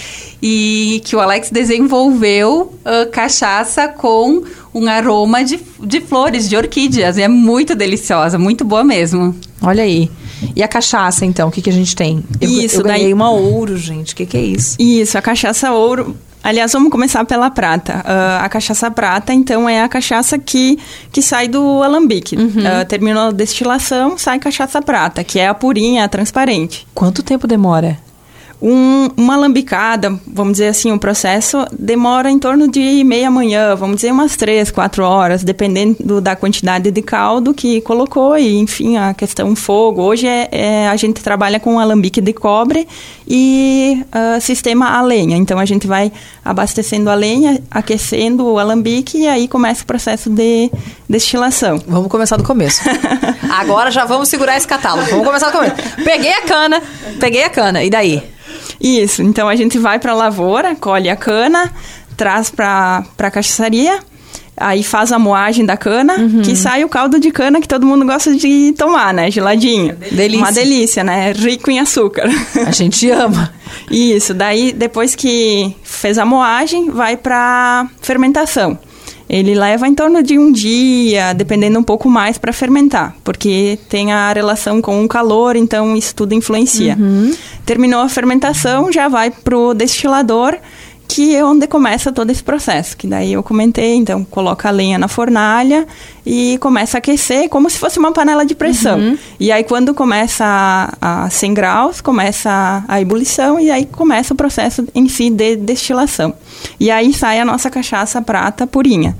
E 0.42 1.00
que 1.04 1.16
o 1.16 1.21
Alex 1.21 1.50
desenvolveu 1.50 2.73
uh, 2.85 3.11
cachaça 3.11 3.88
com 3.88 4.42
um 4.75 4.87
aroma 4.88 5.42
de, 5.45 5.59
de 5.80 6.00
flores, 6.00 6.49
de 6.49 6.57
orquídeas. 6.57 7.16
E 7.16 7.23
é 7.23 7.28
muito 7.28 7.75
deliciosa, 7.75 8.38
muito 8.38 8.64
boa 8.64 8.85
mesmo. 8.85 9.35
Olha 9.62 9.83
aí. 9.83 10.11
E 10.54 10.62
a 10.62 10.68
cachaça, 10.68 11.25
então, 11.26 11.49
o 11.49 11.50
que, 11.50 11.61
que 11.61 11.71
a 11.71 11.73
gente 11.73 11.97
tem? 11.97 12.23
Eu, 12.40 12.49
Isso, 12.49 12.76
eu 12.80 12.85
ganhei 12.85 13.04
daí- 13.07 13.12
uma 13.14 13.30
ouro, 13.30 13.76
gente. 13.76 14.12
O 14.12 14.16
que, 14.16 14.25
que 14.26 14.37
é 14.37 14.42
isso? 14.42 14.76
Isso, 14.78 15.18
a 15.18 15.23
cachaça 15.23 15.73
ouro. 15.73 16.16
Aliás, 16.40 16.73
vamos 16.73 16.90
começar 16.92 17.25
pela 17.25 17.50
prata. 17.50 18.00
Ah, 18.07 18.42
a 18.45 18.49
cachaça 18.49 18.88
prata, 18.90 19.35
então, 19.35 19.68
é 19.68 19.83
a 19.83 19.88
cachaça 19.88 20.38
que, 20.38 20.78
que 21.11 21.21
sai 21.21 21.49
do 21.49 21.83
alambique. 21.83 22.37
Ah, 22.64 22.85
terminou 22.85 23.25
a 23.25 23.30
destilação, 23.33 24.16
sai 24.16 24.38
cachaça 24.38 24.80
prata, 24.80 25.25
que 25.25 25.40
é 25.40 25.49
a 25.49 25.54
purinha, 25.54 26.04
a 26.04 26.09
transparente. 26.09 26.87
Quanto 26.95 27.25
tempo 27.25 27.49
demora? 27.49 27.99
Um- 28.61 29.09
uma 29.17 29.35
alambicada, 29.35 30.19
vamos 30.27 30.55
dizer 30.55 30.69
assim, 30.69 30.91
o 30.91 30.99
processo 30.99 31.65
demora 31.79 32.29
em 32.31 32.38
torno 32.41 32.69
de 32.69 33.05
meia 33.05 33.31
manhã, 33.31 33.77
vamos 33.77 33.97
dizer 33.97 34.11
umas 34.12 34.37
três, 34.37 34.71
quatro 34.71 35.05
horas, 35.05 35.45
dependendo 35.45 36.21
da 36.21 36.35
quantidade 36.35 36.91
de 36.91 37.00
caldo 37.03 37.55
que 37.55 37.81
colocou 37.83 38.37
e, 38.37 38.57
enfim, 38.59 38.97
a 38.97 39.15
questão 39.15 39.55
fogo. 39.55 40.03
Hoje 40.03 40.27
é, 40.27 40.49
é- 40.50 40.88
a 40.88 40.97
gente 40.97 41.23
trabalha 41.23 41.61
com 41.61 41.79
alambique 41.79 42.21
de 42.21 42.33
cobre 42.33 42.88
e 43.27 44.03
ah, 44.11 44.38
sistema 44.41 44.91
a 44.97 45.03
lenha. 45.03 45.37
Então 45.37 45.59
a 45.59 45.65
gente 45.65 45.87
vai 45.87 46.11
abastecendo 46.45 47.11
a 47.11 47.15
lenha, 47.15 47.62
aquecendo 47.71 48.45
o 48.45 48.59
alambique 48.59 49.19
e 49.19 49.29
aí 49.29 49.47
começa 49.47 49.85
o 49.85 49.87
processo 49.87 50.29
de 50.31 50.69
destilação. 51.09 51.81
Vamos 51.87 52.09
começar 52.11 52.37
do 52.37 52.43
começo. 52.43 52.81
Agora 53.50 53.91
já 53.91 54.05
vamos 54.05 54.29
segurar 54.29 54.57
esse 54.57 54.67
catálogo. 54.67 55.09
Vamos 55.11 55.27
começar 55.27 55.47
do 55.50 55.53
começo. 55.53 55.75
Peguei 56.05 56.33
a 56.33 56.43
cana, 56.43 56.83
peguei 57.21 57.45
a 57.45 57.50
cana. 57.50 57.85
E 57.85 57.91
daí? 57.91 58.23
Isso, 58.80 59.23
então 59.23 59.49
a 59.49 59.56
gente 59.56 59.78
vai 59.78 59.99
para 59.99 60.12
a 60.12 60.14
lavoura, 60.14 60.75
colhe 60.76 61.08
a 61.08 61.16
cana, 61.16 61.73
traz 62.16 62.50
para 62.50 63.04
a 63.18 63.30
cachaçaria, 63.30 63.99
aí 64.56 64.82
faz 64.82 65.12
a 65.12 65.18
moagem 65.18 65.64
da 65.64 65.76
cana, 65.76 66.14
que 66.44 66.54
sai 66.56 66.85
o 66.85 66.88
caldo 66.88 67.18
de 67.18 67.30
cana 67.30 67.61
que 67.61 67.68
todo 67.68 67.87
mundo 67.87 68.04
gosta 68.04 68.35
de 68.35 68.73
tomar, 68.76 69.12
né? 69.14 69.30
Geladinho. 69.30 69.97
Delícia. 70.11 70.38
Uma 70.44 70.52
delícia, 70.52 71.04
né? 71.04 71.32
Rico 71.32 71.70
em 71.70 71.78
açúcar. 71.80 72.28
A 72.66 72.70
gente 72.73 73.08
ama. 73.11 73.52
Isso, 73.90 74.35
daí 74.35 74.73
depois 74.73 75.14
que 75.14 75.75
fez 75.82 76.18
a 76.18 76.25
moagem, 76.25 76.90
vai 76.90 77.16
para 77.16 77.88
fermentação. 78.00 78.78
Ele 79.28 79.54
leva 79.54 79.87
em 79.87 79.94
torno 79.94 80.23
de 80.23 80.38
um 80.38 80.50
dia, 80.50 81.35
dependendo 81.35 81.78
um 81.78 81.82
pouco 81.82 82.08
mais, 82.08 82.38
para 82.38 82.52
fermentar, 82.52 83.14
porque 83.23 83.78
tem 83.88 84.11
a 84.11 84.32
relação 84.32 84.80
com 84.80 85.04
o 85.04 85.08
calor, 85.08 85.54
então 85.54 85.94
isso 85.94 86.14
tudo 86.14 86.35
influencia. 86.35 86.97
Terminou 87.66 88.00
a 88.00 88.08
fermentação, 88.08 88.90
já 88.90 89.06
vai 89.08 89.30
pro 89.30 89.75
destilador, 89.75 90.56
que 91.09 91.35
é 91.35 91.43
onde 91.43 91.67
começa 91.67 92.12
todo 92.12 92.31
esse 92.31 92.43
processo. 92.43 92.97
Que 92.97 93.07
daí 93.07 93.33
eu 93.33 93.43
comentei, 93.43 93.95
então 93.95 94.23
coloca 94.25 94.69
a 94.69 94.71
lenha 94.71 94.99
na 94.99 95.09
fornalha 95.09 95.87
e 96.25 96.59
começa 96.59 96.99
a 96.99 97.00
aquecer 97.00 97.49
como 97.49 97.71
se 97.71 97.79
fosse 97.79 97.99
uma 97.99 98.12
panela 98.12 98.45
de 98.45 98.55
pressão. 98.55 99.19
E 99.41 99.50
aí 99.50 99.65
quando 99.65 99.95
começa 99.95 100.45
a, 101.00 101.25
a 101.25 101.31
100 101.31 101.55
graus, 101.55 102.00
começa 102.03 102.50
a, 102.50 102.85
a 102.87 103.00
ebulição 103.00 103.59
e 103.59 103.71
aí 103.71 103.87
começa 103.87 104.35
o 104.35 104.37
processo 104.37 104.87
em 104.95 105.09
si 105.09 105.31
de 105.31 105.57
destilação. 105.57 106.35
E 106.79 106.91
aí 106.91 107.15
sai 107.15 107.41
a 107.41 107.45
nossa 107.45 107.71
cachaça 107.71 108.21
prata 108.21 108.67
purinha. 108.67 109.17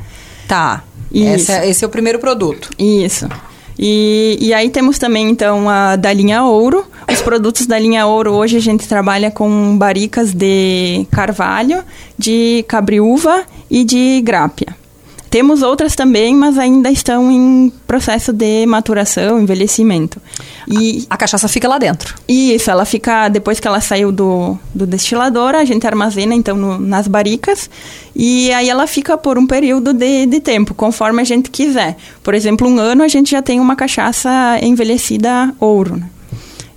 Tá. 0.47 0.85
É, 1.51 1.69
esse 1.71 1.83
é 1.83 1.87
o 1.87 1.91
primeiro 1.91 2.19
produto. 2.19 2.71
Isso. 2.79 3.27
E, 3.79 4.37
e 4.41 4.53
aí 4.53 4.71
temos 4.71 4.99
também, 4.99 5.29
então, 5.29 5.69
a 5.69 5.97
da 5.97 6.13
linha 6.13 6.43
ouro. 6.43 6.85
Os 7.11 7.23
produtos 7.23 7.67
da 7.67 7.79
linha 7.79 8.07
ouro, 8.07 8.33
hoje 8.33 8.57
a 8.57 8.61
gente 8.61 8.89
trabalha 8.89 9.31
com 9.31 9.79
barricas 9.79 10.33
de 10.33 11.07
carvalho, 11.11 11.83
de 12.19 12.65
cabriúva 12.69 13.45
e 13.71 13.85
de 13.85 14.21
grápia. 14.23 14.78
Temos 15.31 15.63
outras 15.63 15.95
também, 15.95 16.35
mas 16.35 16.57
ainda 16.59 16.91
estão 16.91 17.31
em 17.31 17.71
processo 17.87 18.33
de 18.33 18.65
maturação, 18.67 19.39
envelhecimento. 19.41 20.21
E 20.67 21.07
A 21.11 21.17
cachaça 21.17 21.47
fica 21.49 21.69
lá 21.69 21.79
dentro. 21.79 22.15
isso, 22.27 22.71
ela 22.71 22.85
fica, 22.85 23.29
depois 23.29 23.61
que 23.61 23.67
ela 23.69 23.81
saiu 23.81 24.11
do, 24.11 24.59
do 24.75 24.87
destilador, 24.87 25.55
a 25.55 25.65
gente 25.65 25.87
armazena 25.87 26.35
então 26.35 26.57
no- 26.57 26.79
nas 26.79 27.07
barricas 27.07 27.69
e 28.17 28.51
aí 28.53 28.69
ela 28.71 28.87
fica 28.87 29.17
por 29.19 29.39
um 29.39 29.47
período 29.47 29.93
de, 29.93 30.27
de 30.27 30.41
tempo, 30.41 30.75
conforme 30.75 31.21
a 31.21 31.25
gente 31.25 31.51
quiser. 31.51 31.97
Por 32.23 32.35
exemplo, 32.35 32.67
um 32.69 32.79
ano 32.79 33.03
a 33.03 33.09
gente 33.09 33.31
já 33.31 33.43
tem 33.43 33.61
uma 33.61 33.77
cachaça 33.77 34.59
envelhecida 34.63 35.55
ouro, 35.61 35.97
né? 35.97 36.09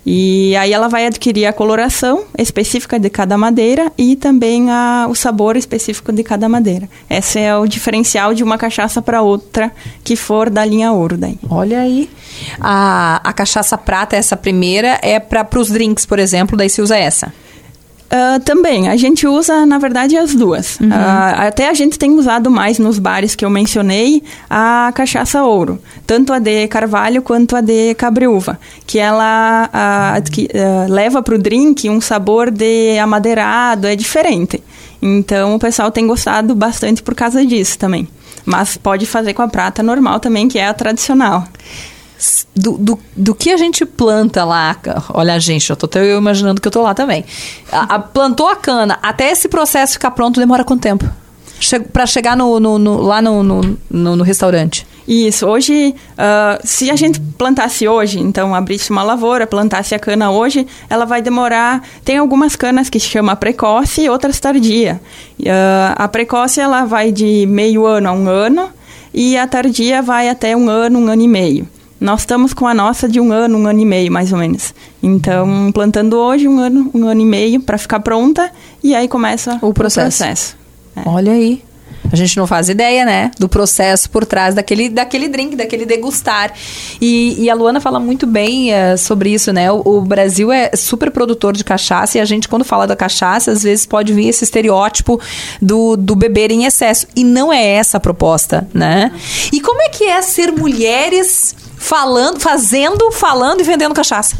E 0.05 0.55
aí 0.55 0.73
ela 0.73 0.87
vai 0.87 1.05
adquirir 1.05 1.45
a 1.45 1.53
coloração 1.53 2.23
específica 2.37 2.99
de 2.99 3.09
cada 3.09 3.37
madeira 3.37 3.91
e 3.97 4.15
também 4.15 4.69
a, 4.71 5.07
o 5.09 5.15
sabor 5.15 5.55
específico 5.55 6.11
de 6.11 6.23
cada 6.23 6.49
madeira. 6.49 6.89
Esse 7.09 7.39
é 7.39 7.55
o 7.55 7.67
diferencial 7.67 8.33
de 8.33 8.43
uma 8.43 8.57
cachaça 8.57 9.01
para 9.01 9.21
outra 9.21 9.71
que 10.03 10.15
for 10.15 10.49
da 10.49 10.65
linha 10.65 10.91
ouro 10.91 11.17
daí. 11.17 11.37
Olha 11.49 11.81
aí. 11.81 12.09
A, 12.59 13.21
a 13.23 13.33
cachaça 13.33 13.77
prata, 13.77 14.15
essa 14.15 14.35
primeira, 14.35 14.99
é 15.03 15.19
para 15.19 15.59
os 15.59 15.69
drinks, 15.69 16.05
por 16.05 16.17
exemplo, 16.17 16.57
daí 16.57 16.69
se 16.69 16.81
usa 16.81 16.97
essa. 16.97 17.31
Ah, 18.13 18.39
também, 18.43 18.89
a 18.89 18.97
gente 18.97 19.25
usa, 19.25 19.65
na 19.65 19.77
verdade, 19.77 20.17
as 20.17 20.35
duas. 20.35 20.77
Ah, 20.91 21.47
até 21.47 21.69
a 21.69 21.73
gente 21.73 21.97
tem 21.97 22.11
usado 22.11 22.51
mais 22.51 22.77
nos 22.77 22.99
bares 22.99 23.35
que 23.35 23.45
eu 23.45 23.49
mencionei 23.49 24.21
a 24.49 24.91
cachaça 24.93 25.41
ouro, 25.43 25.81
tanto 26.05 26.33
a 26.33 26.39
de 26.39 26.67
carvalho 26.67 27.21
quanto 27.21 27.55
a 27.55 27.61
de 27.61 27.95
cabriúva, 27.95 28.59
que 28.85 28.99
ela 28.99 29.69
ah, 29.71 30.13
adqui- 30.15 30.49
ah, 30.53 30.87
leva 30.89 31.23
para 31.23 31.35
o 31.35 31.37
drink 31.37 31.89
um 31.89 32.01
sabor 32.01 32.51
de 32.51 32.99
amadeirado, 32.99 33.87
é 33.87 33.95
diferente. 33.95 34.61
Então 35.01 35.55
o 35.55 35.59
pessoal 35.59 35.89
tem 35.89 36.05
gostado 36.05 36.53
bastante 36.53 37.01
por 37.01 37.15
causa 37.15 37.45
disso 37.45 37.77
também. 37.79 38.07
Mas 38.45 38.75
pode 38.75 39.05
fazer 39.05 39.33
com 39.33 39.41
a 39.41 39.47
prata 39.47 39.81
normal 39.81 40.19
também, 40.19 40.47
que 40.49 40.59
é 40.59 40.67
a 40.67 40.73
tradicional. 40.73 41.45
Do, 42.55 42.77
do, 42.77 42.99
do 43.17 43.33
que 43.35 43.49
a 43.49 43.57
gente 43.57 43.85
planta 43.85 44.43
lá, 44.45 44.75
olha, 45.13 45.39
gente, 45.39 45.69
eu 45.69 45.75
tô 45.75 45.87
até 45.87 45.99
eu 46.03 46.17
imaginando 46.19 46.61
que 46.61 46.67
eu 46.67 46.71
tô 46.71 46.81
lá 46.83 46.93
também. 46.93 47.25
A, 47.71 47.95
a- 47.95 47.99
plantou 47.99 48.47
a 48.47 48.55
cana, 48.55 48.99
até 49.01 49.31
esse 49.31 49.47
processo 49.47 49.93
ficar 49.93 50.11
pronto 50.11 50.39
demora 50.39 50.63
quanto 50.63 50.81
tempo? 50.81 51.05
Para 51.93 52.05
chegar 52.05 52.35
no, 52.37 52.59
no- 52.59 52.77
no- 52.79 53.01
lá 53.01 53.21
no, 53.21 53.41
no, 53.43 53.77
restaurante. 54.23 54.85
Isso, 55.07 55.47
hoje, 55.47 55.95
ah, 56.17 56.59
se 56.63 56.89
a 56.91 56.95
gente 56.95 57.19
plantasse 57.19 57.87
hoje, 57.87 58.19
então 58.19 58.53
abrisse 58.53 58.91
uma 58.91 59.01
lavoura, 59.03 59.47
plantasse 59.47 59.95
a 59.95 59.99
cana 59.99 60.29
hoje, 60.31 60.67
ela 60.89 61.05
vai 61.05 61.21
demorar. 61.23 61.81
Tem 62.05 62.17
algumas 62.17 62.55
canas 62.55 62.87
que 62.89 62.99
se 62.99 63.07
chama 63.07 63.35
precoce 63.35 64.01
e 64.01 64.09
outras 64.09 64.39
tardia. 64.39 65.01
Ah, 65.47 65.95
a 65.97 66.07
precoce 66.07 66.59
ela 66.61 66.85
vai 66.85 67.11
de 67.11 67.45
meio 67.47 67.85
ano 67.85 68.09
a 68.09 68.11
um 68.11 68.29
ano 68.29 68.69
e 69.13 69.35
a 69.37 69.47
tardia 69.47 70.01
vai 70.03 70.29
até 70.29 70.55
um 70.55 70.69
ano, 70.69 70.99
um 70.99 71.07
ano 71.07 71.21
e 71.23 71.27
meio. 71.27 71.67
Nós 72.01 72.21
estamos 72.21 72.51
com 72.51 72.65
a 72.65 72.73
nossa 72.73 73.07
de 73.07 73.19
um 73.19 73.31
ano, 73.31 73.59
um 73.59 73.67
ano 73.67 73.79
e 73.79 73.85
meio, 73.85 74.11
mais 74.11 74.33
ou 74.33 74.39
menos. 74.39 74.73
Então, 75.03 75.71
plantando 75.71 76.17
hoje, 76.17 76.47
um 76.47 76.57
ano, 76.57 76.89
um 76.95 77.05
ano 77.05 77.21
e 77.21 77.25
meio 77.25 77.61
para 77.61 77.77
ficar 77.77 77.99
pronta 77.99 78.51
e 78.83 78.95
aí 78.95 79.07
começa 79.07 79.59
O 79.61 79.71
processo. 79.71 80.57
É. 80.95 81.03
Olha 81.05 81.31
aí. 81.31 81.63
A 82.11 82.15
gente 82.15 82.35
não 82.37 82.47
faz 82.47 82.69
ideia, 82.69 83.05
né? 83.05 83.29
Do 83.37 83.47
processo 83.47 84.09
por 84.09 84.25
trás 84.25 84.55
daquele, 84.55 84.89
daquele 84.89 85.27
drink, 85.27 85.55
daquele 85.55 85.85
degustar. 85.85 86.51
E, 86.99 87.35
e 87.37 87.49
a 87.51 87.53
Luana 87.53 87.79
fala 87.79 87.99
muito 87.99 88.25
bem 88.25 88.73
eh, 88.73 88.97
sobre 88.97 89.31
isso, 89.31 89.53
né? 89.53 89.71
O, 89.71 89.81
o 89.85 90.01
Brasil 90.01 90.51
é 90.51 90.71
super 90.75 91.11
produtor 91.11 91.53
de 91.53 91.63
cachaça 91.63 92.17
e 92.17 92.21
a 92.21 92.25
gente, 92.25 92.49
quando 92.49 92.65
fala 92.65 92.87
da 92.87 92.95
cachaça, 92.95 93.51
às 93.51 93.61
vezes 93.61 93.85
pode 93.85 94.11
vir 94.11 94.27
esse 94.27 94.43
estereótipo 94.43 95.21
do, 95.61 95.95
do 95.95 96.15
beber 96.15 96.49
em 96.49 96.65
excesso. 96.65 97.05
E 97.15 97.23
não 97.23 97.53
é 97.53 97.63
essa 97.63 97.97
a 97.97 97.99
proposta, 97.99 98.67
né? 98.73 99.11
E 99.53 99.61
como 99.61 99.81
é 99.83 99.89
que 99.89 100.03
é 100.05 100.19
ser 100.23 100.51
mulheres 100.51 101.55
falando, 101.81 102.39
fazendo, 102.39 103.11
falando 103.11 103.59
e 103.59 103.63
vendendo 103.63 103.93
cachaça? 103.93 104.37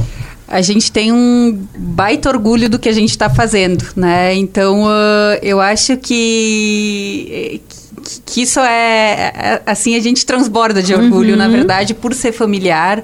A 0.48 0.62
gente 0.62 0.92
tem 0.92 1.12
um 1.12 1.66
baita 1.76 2.30
orgulho 2.30 2.70
do 2.70 2.78
que 2.78 2.88
a 2.88 2.92
gente 2.92 3.10
está 3.10 3.30
fazendo, 3.30 3.86
né? 3.96 4.36
Então, 4.36 4.86
ah, 4.88 5.40
eu 5.42 5.60
acho 5.60 5.98
que, 5.98 7.62
que 8.26 8.44
isso 8.44 8.60
é, 8.60 9.32
é- 9.34 9.62
Assim, 9.66 9.96
a 9.96 10.00
gente 10.00 10.26
transborda 10.26 10.84
de 10.84 10.94
orgulho, 10.94 11.36
na 11.36 11.48
verdade, 11.48 11.94
por 11.94 12.14
ser 12.14 12.32
familiar, 12.32 13.04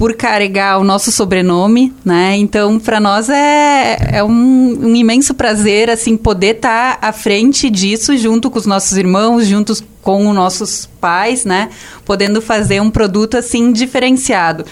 por 0.00 0.14
carregar 0.14 0.78
o 0.78 0.82
nosso 0.82 1.12
sobrenome, 1.12 1.92
né? 2.02 2.34
Então, 2.34 2.80
para 2.80 2.98
nós 2.98 3.28
é, 3.28 3.98
é 4.12 4.24
um, 4.24 4.30
um 4.30 4.96
imenso 4.96 5.34
prazer, 5.34 5.90
assim, 5.90 6.16
poder 6.16 6.56
estar 6.56 6.98
à 7.02 7.12
frente 7.12 7.68
disso, 7.68 8.16
junto 8.16 8.50
com 8.50 8.58
os 8.58 8.64
nossos 8.64 8.96
irmãos, 8.96 9.46
juntos 9.46 9.84
com 10.00 10.26
os 10.26 10.34
nossos 10.34 10.88
pais, 10.98 11.44
né? 11.44 11.68
Podendo 12.02 12.40
fazer 12.40 12.80
um 12.80 12.90
produto, 12.90 13.36
assim, 13.36 13.72
diferenciado. 13.72 14.64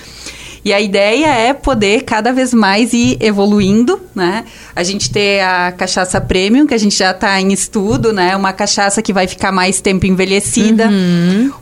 E 0.65 0.73
a 0.73 0.81
ideia 0.81 1.27
é 1.27 1.53
poder 1.53 2.03
cada 2.03 2.33
vez 2.33 2.53
mais 2.53 2.93
ir 2.93 3.17
evoluindo, 3.21 4.01
né? 4.15 4.45
A 4.75 4.83
gente 4.83 5.11
ter 5.11 5.41
a 5.41 5.73
cachaça 5.73 6.21
premium, 6.21 6.67
que 6.67 6.75
a 6.75 6.79
gente 6.79 6.97
já 6.97 7.11
está 7.11 7.41
em 7.41 7.53
estudo, 7.53 8.13
né? 8.13 8.37
Uma 8.37 8.53
cachaça 8.53 9.03
que 9.03 9.13
vai 9.13 9.27
ficar 9.27 9.53
mais 9.53 9.81
tempo 9.81 10.07
envelhecida. 10.07 10.91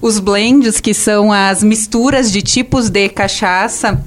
Os 0.00 0.18
blends, 0.18 0.80
que 0.80 0.94
são 0.94 1.32
as 1.32 1.62
misturas 1.62 2.30
de 2.30 2.42
tipos 2.42 2.90
de 2.90 3.08
cachaça 3.08 4.02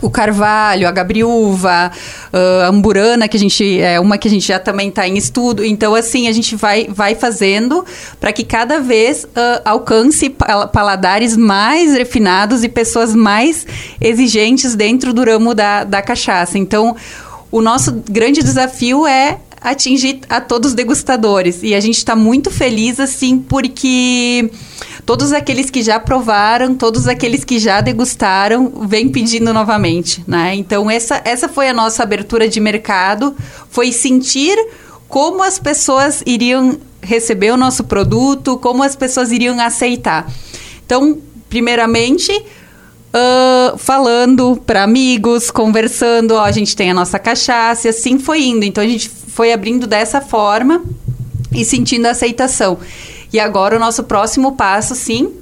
o 0.00 0.10
Carvalho, 0.10 0.88
a 0.88 0.90
Gabriúva, 0.90 1.90
uh, 2.32 2.62
a 2.64 2.68
Amburana, 2.68 3.28
que 3.28 3.36
a 3.36 3.40
gente 3.40 3.80
é 3.80 4.00
uma 4.00 4.16
que 4.16 4.28
a 4.28 4.30
gente 4.30 4.46
já 4.46 4.58
também 4.58 4.88
está 4.88 5.06
em 5.06 5.16
estudo. 5.16 5.64
Então, 5.64 5.94
assim, 5.94 6.28
a 6.28 6.32
gente 6.32 6.56
vai, 6.56 6.88
vai 6.88 7.14
fazendo 7.14 7.84
para 8.20 8.32
que 8.32 8.44
cada 8.44 8.80
vez 8.80 9.24
uh, 9.24 9.62
alcance 9.64 10.30
paladares 10.72 11.36
mais 11.36 11.94
refinados 11.94 12.64
e 12.64 12.68
pessoas 12.68 13.14
mais 13.14 13.66
exigentes 14.00 14.74
dentro 14.74 15.12
do 15.12 15.24
ramo 15.24 15.54
da, 15.54 15.84
da 15.84 16.02
cachaça. 16.02 16.58
Então, 16.58 16.96
o 17.50 17.60
nosso 17.60 18.02
grande 18.08 18.42
desafio 18.42 19.06
é 19.06 19.38
atingir 19.62 20.20
a 20.28 20.40
todos 20.40 20.70
os 20.70 20.74
degustadores. 20.74 21.62
E 21.62 21.74
a 21.74 21.80
gente 21.80 21.98
está 21.98 22.16
muito 22.16 22.50
feliz, 22.50 22.98
assim, 22.98 23.38
porque 23.38 24.50
todos 25.06 25.32
aqueles 25.32 25.70
que 25.70 25.82
já 25.82 25.98
provaram, 26.00 26.74
todos 26.74 27.06
aqueles 27.08 27.44
que 27.44 27.58
já 27.58 27.80
degustaram, 27.80 28.86
vêm 28.86 29.08
pedindo 29.08 29.52
novamente, 29.52 30.24
né? 30.26 30.54
Então, 30.54 30.90
essa, 30.90 31.20
essa 31.24 31.48
foi 31.48 31.68
a 31.68 31.74
nossa 31.74 32.02
abertura 32.02 32.48
de 32.48 32.60
mercado, 32.60 33.34
foi 33.70 33.92
sentir 33.92 34.56
como 35.08 35.42
as 35.42 35.58
pessoas 35.58 36.22
iriam 36.26 36.78
receber 37.00 37.50
o 37.50 37.56
nosso 37.56 37.84
produto, 37.84 38.56
como 38.58 38.82
as 38.82 38.96
pessoas 38.96 39.32
iriam 39.32 39.60
aceitar. 39.60 40.30
Então, 40.86 41.18
primeiramente, 41.48 42.32
uh, 43.12 43.78
falando 43.78 44.60
para 44.66 44.82
amigos, 44.82 45.50
conversando, 45.50 46.34
ó, 46.34 46.44
a 46.44 46.52
gente 46.52 46.74
tem 46.74 46.90
a 46.90 46.94
nossa 46.94 47.18
cachaça, 47.18 47.86
e 47.86 47.90
assim 47.90 48.18
foi 48.18 48.42
indo. 48.42 48.64
Então, 48.64 48.82
a 48.82 48.86
gente 48.86 49.08
foi 49.08 49.52
abrindo 49.52 49.86
dessa 49.86 50.20
forma 50.20 50.82
e 51.52 51.64
sentindo 51.64 52.06
a 52.06 52.10
aceitação. 52.10 52.78
E 53.32 53.38
agora 53.38 53.76
o 53.76 53.78
nosso 53.78 54.04
próximo 54.04 54.52
passo, 54.52 54.94
sim, 54.94 55.32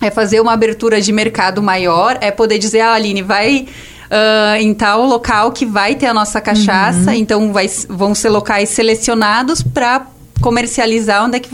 é 0.00 0.10
fazer 0.10 0.40
uma 0.40 0.52
abertura 0.52 1.00
de 1.00 1.12
mercado 1.12 1.62
maior, 1.62 2.18
é 2.20 2.30
poder 2.30 2.58
dizer, 2.58 2.80
ah, 2.80 2.92
Aline, 2.92 3.22
vai 3.22 3.66
uh, 4.08 4.56
em 4.60 4.72
tal 4.74 5.04
local 5.04 5.52
que 5.52 5.66
vai 5.66 5.94
ter 5.94 6.06
a 6.06 6.14
nossa 6.14 6.40
cachaça, 6.40 7.10
uhum. 7.10 7.16
então 7.16 7.52
vai, 7.52 7.68
vão 7.88 8.14
ser 8.14 8.28
locais 8.28 8.68
selecionados 8.70 9.62
para 9.62 10.06
comercializar 10.40 11.24
onde 11.24 11.36
é 11.36 11.40
que 11.40 11.50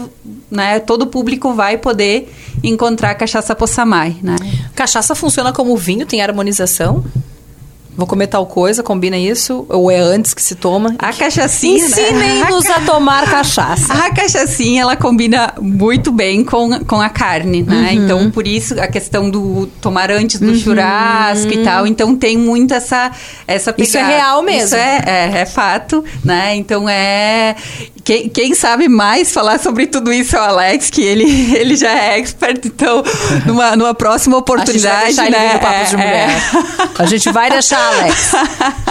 né, 0.51 0.81
todo 0.81 1.03
o 1.03 1.07
público 1.07 1.53
vai 1.55 1.77
poder 1.79 2.33
encontrar 2.63 3.11
a 3.11 3.15
cachaça 3.15 3.55
Poçamai, 3.55 4.17
né? 4.23 4.37
Cachaça 4.75 5.15
funciona 5.15 5.53
como 5.53 5.77
vinho, 5.77 6.07
tem 6.07 6.23
harmonização? 6.23 7.05
Vou 7.97 8.07
comer 8.07 8.27
tal 8.27 8.45
coisa, 8.47 8.83
combina 8.83 9.17
isso? 9.17 9.65
Ou 9.69 9.91
é 9.91 9.99
antes 9.99 10.35
que 10.35 10.43
se 10.43 10.57
toma? 10.57 10.97
A 10.99 11.13
cachaçinha... 11.13 11.85
Ensinem-nos 11.85 12.69
a 12.69 12.81
tomar 12.81 13.31
cachaça. 13.31 13.93
A 13.93 14.11
cachaçinha, 14.11 14.83
ela 14.83 14.97
combina 14.97 15.55
muito 15.61 16.11
bem 16.11 16.45
com, 16.45 16.81
com 16.85 17.01
a 17.01 17.09
carne, 17.09 17.63
né? 17.63 17.93
Uhum. 17.93 18.05
Então, 18.05 18.31
por 18.31 18.47
isso, 18.47 18.81
a 18.81 18.89
questão 18.89 19.31
do 19.31 19.69
tomar 19.81 20.11
antes 20.11 20.41
do 20.41 20.49
uhum. 20.49 20.55
churrasco 20.55 21.53
e 21.53 21.63
tal. 21.63 21.87
Então, 21.87 22.17
tem 22.17 22.37
muito 22.37 22.75
essa, 22.75 23.13
essa 23.47 23.73
pegada. 23.73 23.89
Isso 23.89 23.99
é 23.99 24.17
real 24.17 24.43
mesmo. 24.43 24.65
Isso 24.65 24.77
é, 24.77 25.03
é, 25.07 25.39
é 25.39 25.47
fato, 25.47 26.05
né? 26.25 26.57
Então, 26.57 26.89
é... 26.89 27.55
Quem, 28.03 28.29
quem, 28.29 28.55
sabe 28.55 28.87
mais 28.87 29.33
falar 29.33 29.59
sobre 29.59 29.87
tudo 29.87 30.13
isso 30.13 30.37
é 30.37 30.41
o 30.41 30.43
Alex, 30.43 30.91
que 30.91 31.01
ele, 31.01 31.25
ele 31.57 31.75
já 31.75 31.91
é 31.91 32.19
expert. 32.19 32.61
Então, 32.67 33.03
numa, 33.47 33.75
numa 33.77 33.95
próxima 33.95 34.37
oportunidade, 34.37 35.19
a 35.19 35.31
né? 35.31 35.59
Papo 35.59 35.85
de 35.89 35.95
é, 35.95 35.97
mulher. 35.97 36.31
É. 36.31 37.03
A 37.03 37.07
gente 37.07 37.33
vai 37.33 37.49
deixar, 37.49 37.84
Alex. 37.85 38.33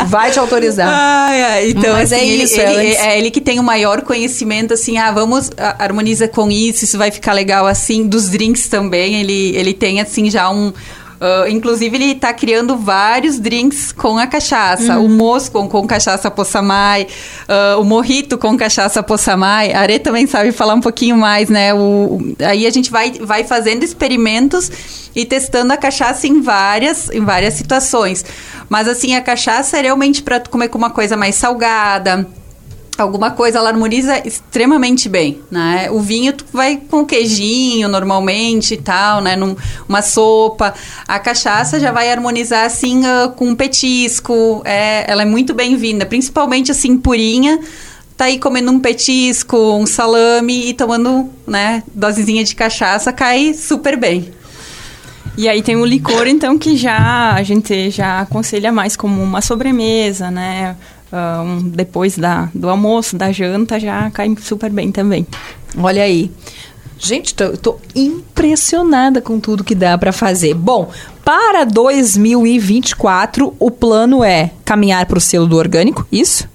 Vai 0.08 0.32
te 0.32 0.40
autorizar. 0.40 0.88
Ai, 0.88 1.42
ai, 1.44 1.70
então, 1.70 1.94
Mas 1.94 2.12
é 2.12 2.18
assim, 2.18 2.26
é 2.26 2.36
isso. 2.36 2.60
Ele, 2.60 2.74
ele, 2.74 2.96
é 2.96 3.18
ele 3.18 3.32
que 3.32 3.42
tem 3.42 3.60
o 3.60 3.64
maior 3.64 4.02
conhecimento, 4.02 4.74
assim, 4.74 4.98
ah, 4.98 5.12
vamos, 5.12 5.50
harmoniza 5.80 6.28
com 6.28 6.52
isso, 6.52 6.84
isso 6.84 6.98
vai 6.98 7.12
ficar 7.12 7.34
legal 7.34 7.66
assim. 7.66 8.08
Dos 8.08 8.30
drinks 8.30 8.68
também, 8.68 9.22
ele, 9.22 9.56
ele 9.56 9.74
tem, 9.74 10.02
assim, 10.02 10.30
já 10.30 10.50
um 10.50 10.74
Uh, 11.24 11.48
inclusive, 11.48 11.96
ele 11.96 12.12
está 12.12 12.34
criando 12.34 12.76
vários 12.76 13.40
drinks 13.40 13.94
com 13.94 14.18
a 14.18 14.28
cachaça. 14.28 15.00
Uhum. 15.00 15.06
O 15.06 15.10
mosco 15.10 15.70
com 15.70 15.88
cachaça 15.88 16.30
possamai, 16.30 17.08
uh, 17.48 17.80
o 17.80 17.86
morrito 17.86 18.38
com 18.38 18.58
cachaça 18.58 19.02
possamai. 19.02 19.72
A 19.72 19.80
Are 19.80 20.00
também 20.00 20.28
sabe 20.28 20.52
falar 20.52 20.74
um 20.74 20.82
pouquinho 20.82 21.16
mais, 21.16 21.48
né? 21.48 21.74
O, 21.74 22.36
aí 22.46 22.68
a 22.68 22.70
gente 22.70 22.92
vai, 22.92 23.12
vai 23.12 23.46
fazendo 23.46 23.84
experimentos 23.84 24.70
e 25.16 25.24
testando 25.24 25.72
a 25.72 25.78
cachaça 25.78 26.28
em 26.28 26.42
várias, 26.42 27.10
em 27.10 27.24
várias 27.24 27.54
situações. 27.54 28.26
Mas, 28.68 28.90
assim, 28.90 29.16
a 29.16 29.22
cachaça 29.22 29.78
é 29.78 29.82
realmente 29.82 30.22
para 30.22 30.42
comer 30.42 30.68
com 30.68 30.78
uma 30.78 30.90
coisa 30.90 31.16
mais 31.16 31.36
salgada 31.36 32.28
alguma 33.02 33.32
coisa 33.32 33.58
ela 33.58 33.70
harmoniza 33.70 34.26
extremamente 34.26 35.10
bem, 35.10 35.42
né? 35.50 35.90
O 35.92 36.00
vinho 36.00 36.34
tu 36.34 36.46
vai 36.52 36.78
com 36.78 37.06
queijinho 37.06 37.88
normalmente 37.88 38.76
e 38.76 38.78
tal, 38.78 39.22
né? 39.22 39.36
Num, 39.36 39.56
uma 39.88 40.02
sopa. 40.02 40.74
A 41.08 41.20
cachaça 41.20 41.80
já 41.80 41.92
vai 41.92 42.12
harmonizar 42.12 42.66
assim 42.66 43.02
uh, 43.02 43.32
com 43.32 43.50
um 43.50 43.56
petisco. 43.56 44.62
É, 44.66 45.10
ela 45.10 45.24
é 45.24 45.26
muito 45.26 45.54
bem-vinda, 45.54 46.06
principalmente 46.06 46.72
assim 46.72 46.98
purinha. 46.98 47.60
Tá 48.16 48.26
aí 48.26 48.38
comendo 48.38 48.72
um 48.72 48.80
petisco, 48.80 49.58
um 49.58 49.88
salame 49.88 50.70
e 50.70 50.74
tomando, 50.74 51.30
né, 51.48 51.82
dosezinha 51.96 52.44
de 52.44 52.56
cachaça, 52.56 53.12
cai 53.12 53.56
super 53.56 53.98
bem. 53.98 54.32
E 55.36 55.50
aí 55.50 55.64
tem 55.64 55.76
o 55.76 55.84
licor, 55.84 56.28
então, 56.28 56.60
que 56.60 56.78
já 56.78 57.34
a 57.34 57.42
gente 57.42 57.90
já 57.90 58.20
aconselha 58.20 58.72
mais 58.72 58.96
como 58.96 59.22
uma 59.22 59.42
sobremesa, 59.42 60.30
né? 60.30 60.76
Um, 61.14 61.70
depois 61.70 62.18
da, 62.18 62.50
do 62.54 62.70
almoço, 62.70 63.16
da 63.16 63.32
janta, 63.32 63.80
já 63.80 64.10
cai 64.12 64.36
super 64.42 64.72
bem 64.72 64.92
também. 64.92 65.28
Olha 65.78 66.04
aí. 66.04 66.32
Gente, 66.98 67.34
tô, 67.34 67.58
tô 67.58 67.78
impressionada 67.94 69.22
com 69.22 69.40
tudo 69.40 69.64
que 69.64 69.76
dá 69.76 69.98
para 69.98 70.12
fazer. 70.12 70.54
Bom, 70.54 70.90
para 71.24 71.66
2024, 71.66 73.54
o 73.60 73.70
plano 73.70 74.24
é 74.24 74.52
caminhar 74.64 75.06
para 75.06 75.18
o 75.18 75.22
selo 75.22 75.46
do 75.46 75.58
orgânico, 75.58 76.08
isso? 76.12 76.48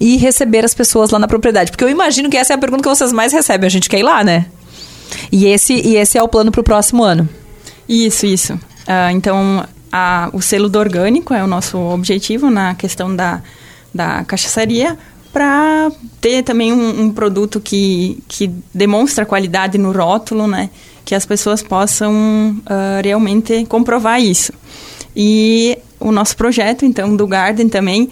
E 0.00 0.16
receber 0.16 0.64
as 0.64 0.74
pessoas 0.74 1.10
lá 1.10 1.18
na 1.18 1.28
propriedade. 1.28 1.70
Porque 1.70 1.84
eu 1.84 1.88
imagino 1.88 2.28
que 2.28 2.36
essa 2.36 2.52
é 2.52 2.56
a 2.56 2.58
pergunta 2.58 2.82
que 2.82 2.88
vocês 2.88 3.12
mais 3.12 3.32
recebem. 3.32 3.66
A 3.66 3.70
gente 3.70 3.88
quer 3.88 4.00
ir 4.00 4.02
lá, 4.02 4.24
né? 4.24 4.46
E 5.30 5.46
esse, 5.46 5.74
e 5.74 5.96
esse 5.96 6.18
é 6.18 6.22
o 6.22 6.28
plano 6.28 6.50
para 6.50 6.60
o 6.60 6.64
próximo 6.64 7.02
ano. 7.04 7.28
Isso, 7.88 8.26
isso. 8.26 8.54
Uh, 8.54 9.10
então, 9.12 9.64
a, 9.92 10.28
o 10.32 10.42
selo 10.42 10.68
do 10.68 10.78
orgânico 10.78 11.32
é 11.34 11.44
o 11.44 11.46
nosso 11.46 11.78
objetivo 11.78 12.50
na 12.50 12.74
questão 12.74 13.14
da 13.14 13.42
da 13.94 14.24
cachaçaria 14.24 14.98
para 15.32 15.90
ter 16.20 16.42
também 16.42 16.72
um, 16.72 17.04
um, 17.04 17.12
produto 17.12 17.58
que, 17.58 18.22
que 18.28 18.50
demonstra 18.72 19.24
qualidade 19.24 19.78
no 19.78 19.90
rótulo, 19.90 20.46
né? 20.46 20.68
Que 21.04 21.14
as 21.14 21.24
pessoas 21.24 21.62
possam 21.62 22.12
uh, 22.60 23.02
realmente 23.02 23.64
comprovar 23.66 24.20
isso. 24.20 24.52
E 25.16 25.78
o 25.98 26.12
nosso 26.12 26.36
projeto, 26.36 26.84
então, 26.84 27.16
do 27.16 27.26
Garden 27.26 27.68
também, 27.68 28.10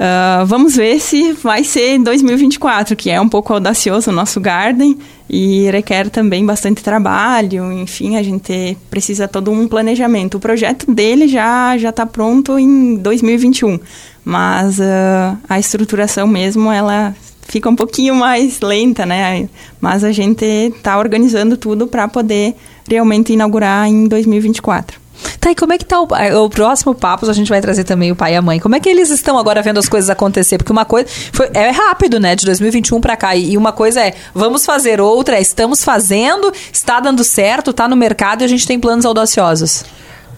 uh, 0.00 0.46
vamos 0.46 0.76
ver 0.76 0.98
se 0.98 1.32
vai 1.34 1.62
ser 1.62 1.96
em 1.96 2.02
2024, 2.02 2.96
que 2.96 3.10
é 3.10 3.20
um 3.20 3.28
pouco 3.28 3.52
audacioso 3.52 4.10
o 4.10 4.12
nosso 4.12 4.40
Garden 4.40 4.98
e 5.28 5.70
requer 5.70 6.08
também 6.08 6.44
bastante 6.44 6.82
trabalho, 6.82 7.70
enfim, 7.72 8.16
a 8.16 8.22
gente 8.22 8.76
precisa 8.90 9.28
todo 9.28 9.50
um 9.50 9.68
planejamento. 9.68 10.38
O 10.38 10.40
projeto 10.40 10.90
dele 10.90 11.28
já 11.28 11.76
já 11.78 11.90
está 11.90 12.06
pronto 12.06 12.58
em 12.58 12.96
2021, 12.96 13.78
mas 14.24 14.78
uh, 14.78 15.38
a 15.48 15.58
estruturação 15.60 16.26
mesmo 16.26 16.72
ela 16.72 17.14
fica 17.42 17.68
um 17.68 17.76
pouquinho 17.76 18.14
mais 18.14 18.60
lenta, 18.60 19.04
né? 19.04 19.48
Mas 19.80 20.04
a 20.04 20.12
gente 20.12 20.44
está 20.44 20.98
organizando 20.98 21.56
tudo 21.56 21.86
para 21.86 22.08
poder 22.08 22.54
realmente 22.88 23.32
inaugurar 23.32 23.88
em 23.88 24.06
2024. 24.06 25.00
Tá, 25.40 25.50
e 25.50 25.54
como 25.54 25.72
é 25.72 25.78
que 25.78 25.84
tá 25.84 26.00
o, 26.00 26.08
o 26.44 26.50
próximo 26.50 26.94
papo? 26.94 27.28
A 27.28 27.32
gente 27.32 27.48
vai 27.48 27.60
trazer 27.60 27.84
também 27.84 28.12
o 28.12 28.16
pai 28.16 28.34
e 28.34 28.36
a 28.36 28.42
mãe. 28.42 28.58
Como 28.58 28.74
é 28.74 28.80
que 28.80 28.88
eles 28.88 29.10
estão 29.10 29.38
agora 29.38 29.62
vendo 29.62 29.78
as 29.78 29.88
coisas 29.88 30.10
acontecer? 30.10 30.58
Porque 30.58 30.72
uma 30.72 30.84
coisa 30.84 31.08
foi, 31.32 31.50
é 31.54 31.70
rápido, 31.70 32.20
né? 32.20 32.36
De 32.36 32.44
2021 32.46 33.00
para 33.00 33.16
cá. 33.16 33.34
E, 33.34 33.56
uma 33.56 33.72
coisa 33.72 34.00
é, 34.00 34.14
vamos 34.34 34.64
fazer, 34.64 35.00
outra 35.00 35.36
é, 35.36 35.40
estamos 35.40 35.84
fazendo, 35.84 36.52
está 36.72 37.00
dando 37.00 37.24
certo, 37.24 37.70
está 37.70 37.88
no 37.88 37.96
mercado 37.96 38.42
e 38.42 38.44
a 38.44 38.48
gente 38.48 38.66
tem 38.66 38.78
planos 38.78 39.04
audaciosos. 39.04 39.84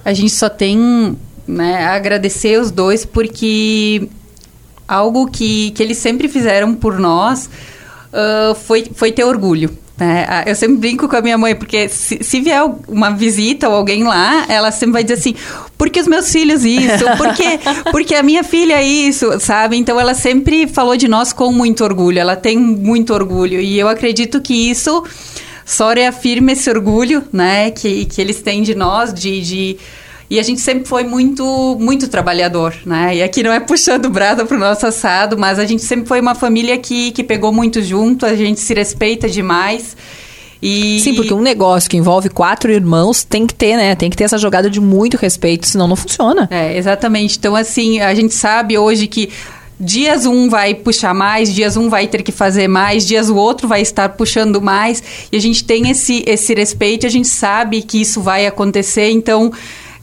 A 0.04 0.12
gente 0.12 0.32
só 0.32 0.48
tem 0.48 1.16
né, 1.46 1.86
agradecer 1.86 2.60
os 2.60 2.70
dois, 2.70 3.04
porque 3.04 4.08
algo 4.86 5.26
que, 5.28 5.70
que 5.72 5.82
eles 5.82 5.98
sempre 5.98 6.28
fizeram 6.28 6.74
por 6.74 6.98
nós 6.98 7.48
uh, 8.12 8.54
foi, 8.54 8.86
foi 8.94 9.12
ter 9.12 9.24
orgulho. 9.24 9.70
Né? 9.96 10.44
Eu 10.46 10.54
sempre 10.54 10.76
brinco 10.76 11.08
com 11.08 11.16
a 11.16 11.20
minha 11.20 11.38
mãe, 11.38 11.54
porque 11.54 11.88
se, 11.88 12.22
se, 12.22 12.40
vier 12.40 12.62
uma 12.88 13.10
visita 13.10 13.68
ou 13.68 13.74
alguém 13.74 14.04
lá, 14.04 14.46
ela 14.48 14.70
sempre 14.70 14.94
vai 14.94 15.04
dizer 15.04 15.14
assim: 15.14 15.34
por 15.76 15.90
que 15.90 16.00
os 16.00 16.06
meus 16.06 16.30
filhos 16.30 16.64
isso? 16.64 17.04
Por 17.16 17.34
que, 17.34 17.58
porque 17.92 18.14
a 18.14 18.22
minha 18.22 18.42
filha 18.42 18.74
é 18.74 18.82
isso, 18.84 19.38
sabe? 19.38 19.76
Então 19.76 20.00
ela 20.00 20.14
sempre 20.14 20.66
falou 20.66 20.96
de 20.96 21.06
nós 21.06 21.32
com 21.32 21.52
muito 21.52 21.84
orgulho, 21.84 22.18
ela 22.18 22.36
tem 22.36 22.58
muito 22.58 23.12
orgulho. 23.12 23.60
E 23.60 23.78
eu 23.78 23.88
acredito 23.88 24.40
que 24.40 24.54
isso 24.70 25.04
só 25.64 25.92
reafirma 25.92 26.52
esse 26.52 26.68
orgulho, 26.68 27.22
né, 27.32 27.70
que, 27.70 28.04
que 28.06 28.20
eles 28.20 28.42
têm 28.42 28.62
de 28.62 28.74
nós, 28.74 29.12
de, 29.14 29.40
de 29.40 29.78
e 30.32 30.40
a 30.40 30.42
gente 30.42 30.62
sempre 30.62 30.88
foi 30.88 31.04
muito, 31.04 31.76
muito 31.78 32.08
trabalhador, 32.08 32.74
né? 32.86 33.16
E 33.16 33.22
aqui 33.22 33.42
não 33.42 33.52
é 33.52 33.60
puxando 33.60 34.08
brasa 34.08 34.46
pro 34.46 34.58
nosso 34.58 34.86
assado, 34.86 35.36
mas 35.36 35.58
a 35.58 35.66
gente 35.66 35.82
sempre 35.82 36.06
foi 36.06 36.22
uma 36.22 36.34
família 36.34 36.78
que, 36.78 37.10
que 37.10 37.22
pegou 37.22 37.52
muito 37.52 37.82
junto, 37.82 38.24
a 38.24 38.34
gente 38.34 38.58
se 38.58 38.72
respeita 38.72 39.28
demais. 39.28 39.94
E... 40.62 41.00
Sim, 41.00 41.16
porque 41.16 41.34
um 41.34 41.42
negócio 41.42 41.90
que 41.90 41.98
envolve 41.98 42.30
quatro 42.30 42.72
irmãos 42.72 43.22
tem 43.22 43.46
que 43.46 43.52
ter, 43.52 43.76
né? 43.76 43.94
Tem 43.94 44.08
que 44.08 44.16
ter 44.16 44.24
essa 44.24 44.38
jogada 44.38 44.70
de 44.70 44.80
muito 44.80 45.18
respeito, 45.18 45.68
senão 45.68 45.86
não 45.86 45.96
funciona. 45.96 46.48
É, 46.50 46.78
exatamente. 46.78 47.36
Então, 47.36 47.54
assim, 47.54 48.00
a 48.00 48.14
gente 48.14 48.32
sabe 48.32 48.78
hoje 48.78 49.08
que 49.08 49.28
dias 49.78 50.24
um 50.24 50.48
vai 50.48 50.74
puxar 50.74 51.12
mais, 51.12 51.52
dias 51.52 51.76
um 51.76 51.90
vai 51.90 52.06
ter 52.06 52.22
que 52.22 52.32
fazer 52.32 52.68
mais, 52.68 53.06
dias 53.06 53.28
o 53.28 53.36
outro 53.36 53.68
vai 53.68 53.82
estar 53.82 54.08
puxando 54.08 54.62
mais, 54.62 55.02
e 55.30 55.36
a 55.36 55.40
gente 55.40 55.62
tem 55.62 55.90
esse, 55.90 56.24
esse 56.26 56.54
respeito, 56.54 57.04
a 57.04 57.10
gente 57.10 57.28
sabe 57.28 57.82
que 57.82 58.00
isso 58.00 58.22
vai 58.22 58.46
acontecer, 58.46 59.10
então 59.10 59.52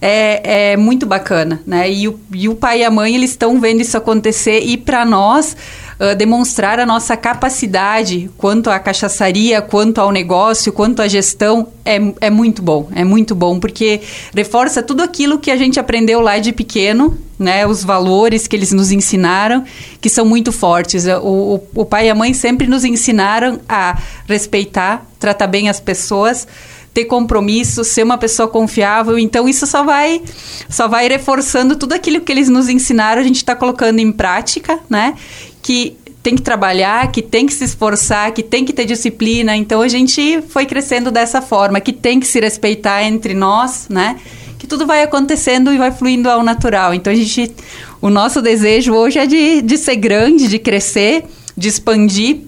é, 0.02 0.72
é 0.72 0.78
muito 0.78 1.06
bacana, 1.06 1.62
né? 1.66 1.92
E 1.92 2.08
o, 2.08 2.20
e 2.34 2.48
o 2.48 2.56
pai 2.56 2.82
e 2.82 2.84
a 2.84 2.92
mãe, 2.92 3.16
eles 3.16 3.32
estão 3.32 3.60
vendo 3.60 3.82
isso 3.82 3.98
acontecer, 3.98 4.62
e 4.62 4.78
para 4.78 5.04
nós 5.04 5.56
uh, 6.00 6.16
demonstrar 6.16 6.80
a 6.80 6.86
nossa 6.86 7.18
capacidade 7.18 8.30
quanto 8.38 8.70
à 8.70 8.80
cachaçaria, 8.80 9.62
quanto 9.62 10.00
ao 10.00 10.12
negócio, 10.12 10.72
quanto 10.72 11.02
à 11.02 11.08
gestão, 11.08 11.68
é, 11.84 12.00
é 12.22 12.30
muito 12.30 12.62
bom. 12.62 12.88
É 12.96 13.04
muito 13.04 13.36
bom, 13.36 13.60
porque 13.60 14.02
reforça 14.34 14.82
tudo 14.82 15.04
aquilo 15.04 15.38
que 15.38 15.52
a 15.52 15.58
gente 15.58 15.80
aprendeu 15.80 16.22
lá 16.22 16.40
de 16.40 16.54
pequeno, 16.54 17.18
né? 17.38 17.68
Os 17.68 17.84
valores 17.84 18.48
que 18.48 18.56
eles 18.56 18.72
nos 18.72 18.92
ensinaram, 18.92 19.66
que 20.00 20.10
são 20.10 20.26
muito 20.26 20.52
fortes. 20.52 21.06
O, 21.06 21.62
o, 21.76 21.82
o 21.82 21.86
pai 21.86 22.08
e 22.08 22.10
a 22.10 22.16
mãe 22.16 22.34
sempre 22.34 22.68
nos 22.68 22.86
ensinaram 22.86 23.60
a 23.68 23.98
respeitar, 24.28 25.06
tratar 25.20 25.48
bem 25.48 25.68
as 25.68 25.80
pessoas 25.80 26.48
ter 26.94 27.06
compromisso, 27.06 27.84
ser 27.84 28.04
uma 28.04 28.18
pessoa 28.18 28.48
confiável. 28.48 29.18
Então 29.18 29.48
isso 29.48 29.66
só 29.66 29.84
vai 29.84 30.22
só 30.70 30.88
vai 30.88 31.08
reforçando 31.08 31.76
tudo 31.76 31.94
aquilo 31.94 32.22
que 32.22 32.32
eles 32.32 32.50
nos 32.50 32.70
ensinaram, 32.70 33.22
a 33.22 33.24
gente 33.24 33.38
está 33.38 33.56
colocando 33.56 34.00
em 34.00 34.12
prática, 34.12 34.80
né? 34.90 35.16
que 35.62 35.98
tem 36.22 36.36
que 36.36 36.42
trabalhar, 36.42 37.12
que 37.12 37.22
tem 37.22 37.46
que 37.46 37.54
se 37.54 37.64
esforçar, 37.64 38.32
que 38.34 38.44
tem 38.44 38.66
que 38.66 38.74
ter 38.74 38.86
disciplina. 38.86 39.56
Então 39.56 39.82
a 39.82 39.88
gente 39.88 40.42
foi 40.50 40.66
crescendo 40.66 41.12
dessa 41.12 41.42
forma, 41.42 41.80
que 41.80 41.94
tem 41.94 42.20
que 42.20 42.28
se 42.28 42.40
respeitar 42.40 43.04
entre 43.04 43.34
nós, 43.34 43.88
né? 43.90 44.18
Que 44.58 44.68
tudo 44.68 44.86
vai 44.86 45.02
acontecendo 45.02 45.72
e 45.72 45.78
vai 45.78 45.92
fluindo 45.92 46.30
ao 46.30 46.44
natural. 46.44 46.94
Então 46.94 47.12
a 47.12 47.16
gente, 47.16 47.54
o 48.02 48.10
nosso 48.10 48.42
desejo 48.42 48.94
hoje 48.94 49.18
é 49.18 49.26
de, 49.26 49.62
de 49.62 49.78
ser 49.78 49.96
grande, 49.96 50.48
de 50.48 50.60
crescer, 50.60 51.24
de 51.56 51.70
expandir. 51.70 52.42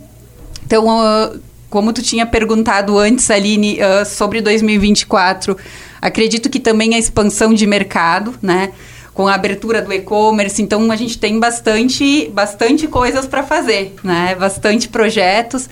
Então, 0.65 0.87
uh, 0.87 1.39
como 1.71 1.91
tu 1.93 2.03
tinha 2.03 2.25
perguntado 2.25 2.99
antes, 2.99 3.31
Aline, 3.31 3.79
uh, 3.81 4.05
sobre 4.05 4.41
2024, 4.41 5.57
acredito 5.99 6.49
que 6.49 6.59
também 6.59 6.93
a 6.93 6.99
expansão 6.99 7.53
de 7.53 7.65
mercado, 7.65 8.35
né? 8.41 8.73
com 9.13 9.27
a 9.27 9.35
abertura 9.35 9.81
do 9.81 9.91
e-commerce, 9.91 10.61
então 10.61 10.89
a 10.91 10.95
gente 10.95 11.17
tem 11.17 11.39
bastante, 11.39 12.29
bastante 12.33 12.87
coisas 12.87 13.27
para 13.27 13.43
fazer, 13.43 13.93
né? 14.03 14.35
Bastante 14.35 14.87
projetos. 14.87 15.69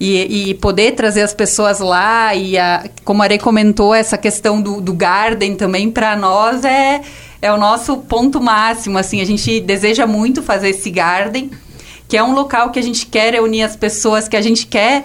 E, 0.00 0.50
e, 0.50 0.54
poder 0.54 0.92
trazer 0.92 1.22
as 1.22 1.34
pessoas 1.34 1.80
lá 1.80 2.32
e 2.32 2.56
a, 2.56 2.88
como 3.04 3.20
a 3.20 3.24
Are 3.24 3.36
comentou 3.36 3.92
essa 3.92 4.16
questão 4.16 4.62
do, 4.62 4.80
do 4.80 4.92
garden 4.92 5.56
também 5.56 5.90
para 5.90 6.14
nós 6.14 6.64
é 6.64 7.00
é 7.42 7.52
o 7.52 7.56
nosso 7.56 7.96
ponto 7.96 8.40
máximo 8.40 8.96
assim 8.96 9.20
a 9.20 9.24
gente 9.24 9.58
deseja 9.58 10.06
muito 10.06 10.40
fazer 10.40 10.68
esse 10.68 10.88
garden 10.88 11.50
que 12.06 12.16
é 12.16 12.22
um 12.22 12.32
local 12.32 12.70
que 12.70 12.78
a 12.78 12.82
gente 12.82 13.06
quer 13.06 13.32
reunir 13.32 13.64
as 13.64 13.74
pessoas 13.74 14.28
que 14.28 14.36
a 14.36 14.40
gente 14.40 14.68
quer 14.68 15.04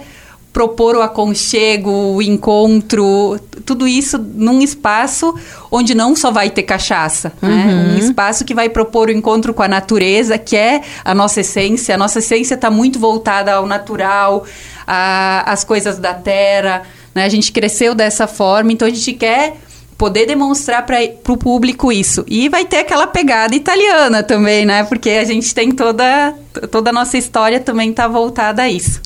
propor 0.54 0.94
o 0.94 1.02
aconchego, 1.02 1.90
o 1.90 2.22
encontro, 2.22 3.40
tudo 3.66 3.88
isso 3.88 4.16
num 4.16 4.62
espaço 4.62 5.34
onde 5.68 5.96
não 5.96 6.14
só 6.14 6.30
vai 6.30 6.48
ter 6.48 6.62
cachaça, 6.62 7.32
né? 7.42 7.48
uhum. 7.48 7.56
né? 7.56 7.94
Um 7.96 7.98
espaço 7.98 8.44
que 8.44 8.54
vai 8.54 8.68
propor 8.68 9.08
o 9.08 9.10
encontro 9.10 9.52
com 9.52 9.64
a 9.64 9.68
natureza, 9.68 10.38
que 10.38 10.56
é 10.56 10.80
a 11.04 11.12
nossa 11.12 11.40
essência. 11.40 11.96
A 11.96 11.98
nossa 11.98 12.20
essência 12.20 12.54
está 12.54 12.70
muito 12.70 13.00
voltada 13.00 13.52
ao 13.52 13.66
natural, 13.66 14.46
às 14.86 15.64
coisas 15.64 15.98
da 15.98 16.14
terra, 16.14 16.82
né? 17.12 17.24
A 17.24 17.28
gente 17.28 17.50
cresceu 17.50 17.92
dessa 17.92 18.28
forma, 18.28 18.72
então 18.72 18.86
a 18.86 18.90
gente 18.92 19.12
quer 19.12 19.56
poder 19.98 20.24
demonstrar 20.24 20.86
para 20.86 21.00
o 21.32 21.36
público 21.36 21.90
isso. 21.90 22.24
E 22.28 22.48
vai 22.48 22.64
ter 22.64 22.78
aquela 22.78 23.08
pegada 23.08 23.56
italiana 23.56 24.22
também, 24.22 24.64
né? 24.64 24.84
Porque 24.84 25.10
a 25.10 25.24
gente 25.24 25.52
tem 25.52 25.72
toda, 25.72 26.32
toda 26.70 26.90
a 26.90 26.92
nossa 26.92 27.18
história 27.18 27.58
também 27.58 27.90
está 27.90 28.06
voltada 28.06 28.62
a 28.62 28.70
isso. 28.70 29.00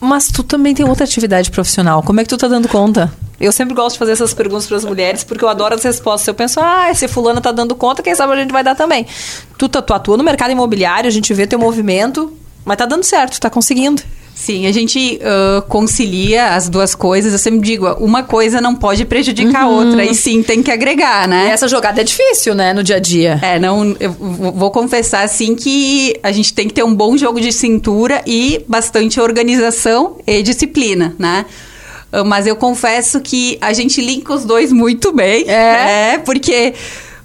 Mas 0.00 0.28
tu 0.28 0.42
também 0.42 0.74
tem 0.74 0.88
outra 0.88 1.04
atividade 1.04 1.50
profissional. 1.50 2.02
Como 2.02 2.20
é 2.20 2.24
que 2.24 2.28
tu 2.30 2.38
tá 2.38 2.48
dando 2.48 2.68
conta? 2.68 3.12
Eu 3.38 3.52
sempre 3.52 3.74
gosto 3.74 3.94
de 3.94 3.98
fazer 3.98 4.12
essas 4.12 4.32
perguntas 4.32 4.66
para 4.66 4.78
as 4.78 4.84
mulheres, 4.84 5.22
porque 5.24 5.44
eu 5.44 5.48
adoro 5.48 5.74
as 5.74 5.82
respostas. 5.82 6.26
Eu 6.26 6.34
penso, 6.34 6.58
ah, 6.60 6.92
se 6.94 7.06
fulana 7.06 7.40
tá 7.40 7.52
dando 7.52 7.74
conta, 7.74 8.02
quem 8.02 8.14
sabe 8.14 8.32
a 8.32 8.36
gente 8.36 8.52
vai 8.52 8.64
dar 8.64 8.74
também. 8.74 9.06
Tu, 9.58 9.68
tu, 9.68 9.82
tu 9.82 9.94
atua 9.94 10.16
no 10.16 10.24
mercado 10.24 10.50
imobiliário, 10.50 11.08
a 11.08 11.10
gente 11.10 11.32
vê 11.34 11.46
teu 11.46 11.58
movimento, 11.58 12.32
mas 12.64 12.76
tá 12.76 12.86
dando 12.86 13.04
certo, 13.04 13.38
tá 13.38 13.50
conseguindo. 13.50 14.02
Sim, 14.40 14.66
a 14.66 14.72
gente 14.72 15.20
uh, 15.20 15.60
concilia 15.68 16.54
as 16.54 16.66
duas 16.66 16.94
coisas. 16.94 17.34
Eu 17.34 17.38
sempre 17.38 17.60
digo, 17.60 17.86
uma 18.00 18.22
coisa 18.22 18.58
não 18.58 18.74
pode 18.74 19.04
prejudicar 19.04 19.66
uhum. 19.66 19.70
a 19.70 19.84
outra. 19.84 20.02
E 20.02 20.14
sim, 20.14 20.42
tem 20.42 20.62
que 20.62 20.70
agregar, 20.70 21.28
né? 21.28 21.48
E 21.48 21.50
essa 21.50 21.68
jogada 21.68 22.00
é 22.00 22.04
difícil, 22.04 22.54
né, 22.54 22.72
no 22.72 22.82
dia 22.82 22.96
a 22.96 22.98
dia. 22.98 23.38
É, 23.42 23.58
não. 23.58 23.94
Eu 24.00 24.10
vou 24.10 24.70
confessar, 24.70 25.24
assim, 25.24 25.54
que 25.54 26.18
a 26.22 26.32
gente 26.32 26.54
tem 26.54 26.66
que 26.66 26.72
ter 26.72 26.82
um 26.82 26.94
bom 26.94 27.18
jogo 27.18 27.38
de 27.38 27.52
cintura 27.52 28.22
e 28.26 28.64
bastante 28.66 29.20
organização 29.20 30.16
e 30.26 30.42
disciplina, 30.42 31.14
né? 31.18 31.44
Ah, 32.10 32.24
mas 32.24 32.46
eu 32.46 32.56
confesso 32.56 33.20
que 33.20 33.58
a 33.60 33.74
gente 33.74 34.00
linka 34.00 34.32
os 34.32 34.46
dois 34.46 34.72
muito 34.72 35.12
bem. 35.12 35.44
É, 35.48 36.14
é 36.14 36.18
porque 36.18 36.72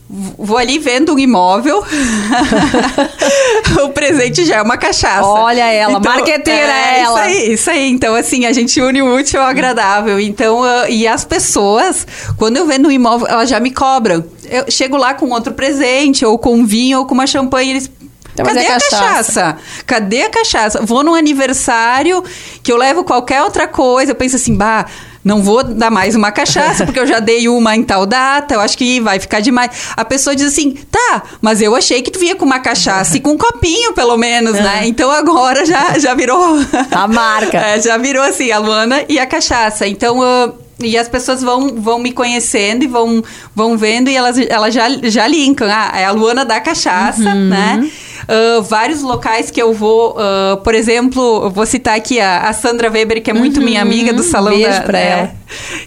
Vou 0.08 0.58
ali 0.58 0.78
vendo 0.78 1.16
um 1.16 1.20
imóvel. 1.20 1.84
o 3.84 3.90
presente 3.90 4.46
já 4.46 4.58
é 4.58 4.62
uma 4.62 4.78
cachaça. 4.78 5.26
Olha 5.26 5.66
ela, 5.66 5.98
então, 5.98 6.14
marqueteira 6.14 6.72
é, 6.72 7.02
ela. 7.02 7.28
Isso 7.28 7.40
aí, 7.40 7.54
isso 7.54 7.70
aí. 7.72 7.90
Então, 7.90 8.14
assim, 8.14 8.46
a 8.46 8.54
gente 8.54 8.80
une 8.80 9.02
o 9.02 9.16
útil 9.16 9.42
ao 9.42 9.48
agradável. 9.48 10.20
Então, 10.20 10.62
e 10.88 11.08
as 11.08 11.26
pessoas, 11.26 12.06
quando 12.38 12.58
eu 12.58 12.68
vendo 12.68 12.88
um 12.88 12.92
imóvel, 12.92 13.28
elas 13.28 13.50
já 13.50 13.60
me 13.60 13.72
cobram. 13.72 14.24
Eu 14.48 14.66
chego 14.70 14.96
lá 14.96 15.16
com 15.16 15.30
outro 15.32 15.54
presente, 15.54 16.24
ou 16.24 16.38
com 16.38 16.64
vinho, 16.66 17.00
ou 17.00 17.06
com 17.08 17.16
uma 17.16 17.26
champanhe, 17.26 17.72
eles 17.72 17.90
então, 18.36 18.46
Cadê 18.46 18.60
é 18.60 18.68
a 18.68 18.74
cachaça? 18.74 18.98
cachaça? 18.98 19.58
Cadê 19.88 20.22
a 20.24 20.30
cachaça? 20.30 20.82
Vou 20.82 21.04
num 21.04 21.16
aniversário 21.16 22.22
que 22.62 22.70
eu 22.70 22.76
levo 22.76 23.06
qualquer 23.06 23.42
outra 23.42 23.66
coisa, 23.66 24.12
eu 24.12 24.16
penso 24.16 24.36
assim, 24.36 24.54
bah, 24.54 24.86
não 25.26 25.42
vou 25.42 25.64
dar 25.64 25.90
mais 25.90 26.16
uma 26.16 26.32
cachaça, 26.32 26.86
porque 26.86 27.00
eu 27.00 27.08
já 27.08 27.20
dei 27.20 27.50
uma 27.50 27.76
em 27.76 27.82
tal 27.82 28.06
data, 28.06 28.54
eu 28.54 28.62
acho 28.62 28.78
que 28.78 29.00
vai 29.00 29.20
ficar 29.20 29.40
demais. 29.40 29.72
A 29.98 30.06
pessoa 30.06 30.36
diz 30.36 30.46
assim, 30.46 30.78
tá, 30.92 31.24
mas 31.42 31.64
eu 31.64 31.76
achei 31.76 32.04
que 32.04 32.12
tu 32.12 32.20
vinha 32.20 32.36
com 32.36 32.46
uma 32.46 32.60
cachaça 32.60 33.18
e 33.18 33.20
com 33.20 33.32
um 33.32 33.38
copinho, 33.38 33.92
pelo 33.94 34.16
menos, 34.18 34.54
né? 34.54 34.82
É. 34.84 34.88
Então 34.88 35.10
agora 35.10 35.66
já, 35.66 35.98
já 35.98 36.14
virou... 36.14 36.60
A 36.92 37.08
marca. 37.08 37.58
é, 37.58 37.82
já 37.82 37.98
virou 37.98 38.22
assim, 38.22 38.52
a 38.52 38.60
Luana 38.60 39.04
e 39.10 39.18
a 39.18 39.26
cachaça. 39.26 39.88
Então... 39.88 40.20
Uh, 40.20 40.66
e 40.78 40.98
as 40.98 41.08
pessoas 41.08 41.42
vão, 41.42 41.82
vão 41.82 41.98
me 41.98 42.12
conhecendo 42.12 42.84
e 42.84 42.88
vão, 42.88 43.24
vão 43.56 43.78
vendo 43.78 44.10
e 44.10 44.16
elas, 44.16 44.38
elas 44.38 44.74
já, 44.74 44.90
já 45.04 45.26
linkam. 45.26 45.66
Ah, 45.72 45.94
é 45.96 46.04
a 46.04 46.12
Luana 46.12 46.44
da 46.44 46.60
cachaça, 46.60 47.30
uhum. 47.30 47.48
né? 47.48 47.90
Uh, 48.26 48.64
vários 48.64 49.04
locais 49.04 49.52
que 49.52 49.62
eu 49.62 49.72
vou, 49.74 50.18
uh, 50.18 50.58
por 50.64 50.74
exemplo, 50.74 51.50
vou 51.52 51.66
citar 51.66 51.96
aqui 51.96 52.20
a, 52.20 52.50
a 52.50 52.54
Sandra 52.54 52.90
Weber, 52.90 53.22
que 53.22 53.30
é 53.30 53.34
muito 53.34 53.60
uhum. 53.60 53.66
minha 53.66 53.82
amiga 53.82 54.12
do 54.12 54.24
salão 54.24 54.54
Beijo 54.54 54.80
da, 54.80 54.82
pra 54.82 55.00
é, 55.00 55.10
ela. 55.10 55.36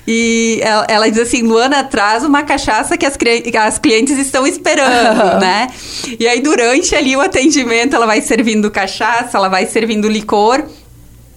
E 0.07 0.61
ela, 0.63 0.87
ela, 0.89 1.11
diz 1.11 1.19
assim: 1.19 1.43
Luana, 1.43 1.83
traz 1.83 2.25
uma 2.25 2.45
cachaça 2.45 2.97
que 2.97 3.05
as, 3.05 3.19
as 3.61 3.79
clientes 3.79 4.17
estão 4.19 4.47
esperando, 4.47 5.41
né? 5.41 5.69
E 6.19 6.29
aí, 6.29 6.41
durante 6.41 6.95
ali 6.95 7.17
o 7.17 7.21
atendimento, 7.21 7.97
ela 7.97 8.07
vai 8.07 8.21
servindo 8.21 8.71
cachaça, 8.71 9.37
ela 9.37 9.49
vai 9.49 9.67
servindo 9.67 10.09
licor. 10.09 10.65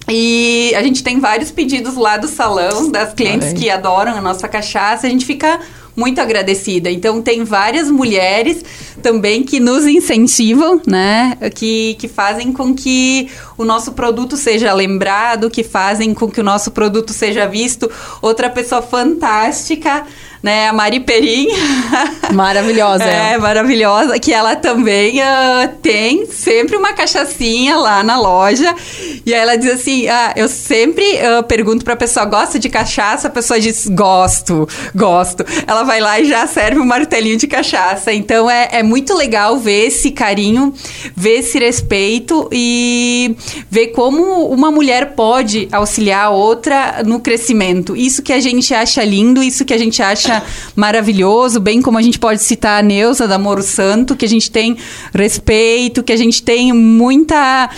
E 0.08 0.72
a 0.76 0.82
gente 0.82 1.02
tem 1.02 1.20
vários 1.20 1.50
pedidos 1.50 1.94
lá 1.94 2.16
do 2.16 2.28
salão, 2.28 2.90
das 2.90 3.14
clientes 3.14 3.52
que 3.52 3.70
adoram 3.70 4.16
a 4.16 4.20
nossa 4.20 4.48
cachaça. 4.48 5.06
A 5.06 5.10
gente 5.10 5.24
fica 5.24 5.60
muito 5.96 6.20
agradecida. 6.20 6.90
Então, 6.90 7.22
tem 7.22 7.44
várias 7.44 7.90
mulheres 7.90 8.64
também 9.00 9.42
que 9.42 9.60
nos 9.60 9.86
incentivam, 9.86 10.80
né? 10.86 11.36
Que, 11.54 11.94
que 11.98 12.08
fazem 12.08 12.52
com 12.52 12.74
que 12.74 13.28
o 13.56 13.64
nosso 13.64 13.92
produto 13.92 14.36
seja 14.36 14.72
lembrado, 14.72 15.50
que 15.50 15.62
fazem 15.62 16.12
com 16.14 16.30
que 16.30 16.40
o 16.40 16.44
nosso 16.44 16.70
produto 16.70 17.12
seja 17.12 17.46
visto. 17.46 17.90
Outra 18.20 18.50
pessoa 18.50 18.82
fantástica 18.82 20.04
né? 20.42 20.68
A 20.68 20.72
Mari 20.72 21.00
Perim. 21.00 21.48
Maravilhosa. 22.34 23.04
é, 23.04 23.38
maravilhosa. 23.38 24.18
Que 24.18 24.32
ela 24.32 24.56
também 24.56 25.20
uh, 25.20 25.68
tem 25.80 26.26
sempre 26.26 26.76
uma 26.76 26.92
cachaçinha 26.92 27.76
lá 27.76 28.02
na 28.02 28.18
loja. 28.18 28.74
E 29.24 29.32
ela 29.32 29.56
diz 29.56 29.70
assim: 29.70 30.08
ah, 30.08 30.32
eu 30.34 30.48
sempre 30.48 31.04
uh, 31.04 31.42
pergunto 31.44 31.84
pra 31.84 31.94
pessoa: 31.94 32.26
gosta 32.26 32.58
de 32.58 32.68
cachaça? 32.68 33.28
A 33.28 33.30
pessoa 33.30 33.60
diz: 33.60 33.86
gosto, 33.86 34.68
gosto. 34.94 35.44
Ela 35.66 35.84
vai 35.84 36.00
lá 36.00 36.18
e 36.18 36.24
já 36.24 36.46
serve 36.46 36.80
um 36.80 36.84
martelinho 36.84 37.36
de 37.36 37.46
cachaça. 37.46 38.12
Então 38.12 38.50
é, 38.50 38.68
é 38.72 38.81
muito 38.82 39.14
legal 39.14 39.58
ver 39.58 39.88
esse 39.88 40.10
carinho, 40.10 40.72
ver 41.14 41.40
esse 41.40 41.58
respeito 41.58 42.48
e 42.52 43.36
ver 43.70 43.88
como 43.88 44.46
uma 44.46 44.70
mulher 44.70 45.14
pode 45.14 45.68
auxiliar 45.70 46.26
a 46.26 46.30
outra 46.30 47.02
no 47.04 47.20
crescimento. 47.20 47.96
Isso 47.96 48.22
que 48.22 48.32
a 48.32 48.40
gente 48.40 48.72
acha 48.72 49.04
lindo, 49.04 49.42
isso 49.42 49.64
que 49.64 49.74
a 49.74 49.78
gente 49.78 50.02
acha 50.02 50.12
acha 50.12 50.42
maravilhoso, 50.76 51.60
bem 51.60 51.82
como 51.82 51.98
a 51.98 52.02
gente 52.02 52.18
pode 52.18 52.42
citar 52.42 52.80
a 52.80 52.82
Neuza 52.82 53.26
da 53.26 53.38
Moro 53.38 53.62
Santo, 53.62 54.14
que 54.14 54.24
a 54.24 54.28
gente 54.28 54.50
tem 54.50 54.76
respeito, 55.12 56.02
que 56.02 56.12
a 56.12 56.16
gente 56.16 56.42
tem 56.42 56.72
muita 56.72 57.68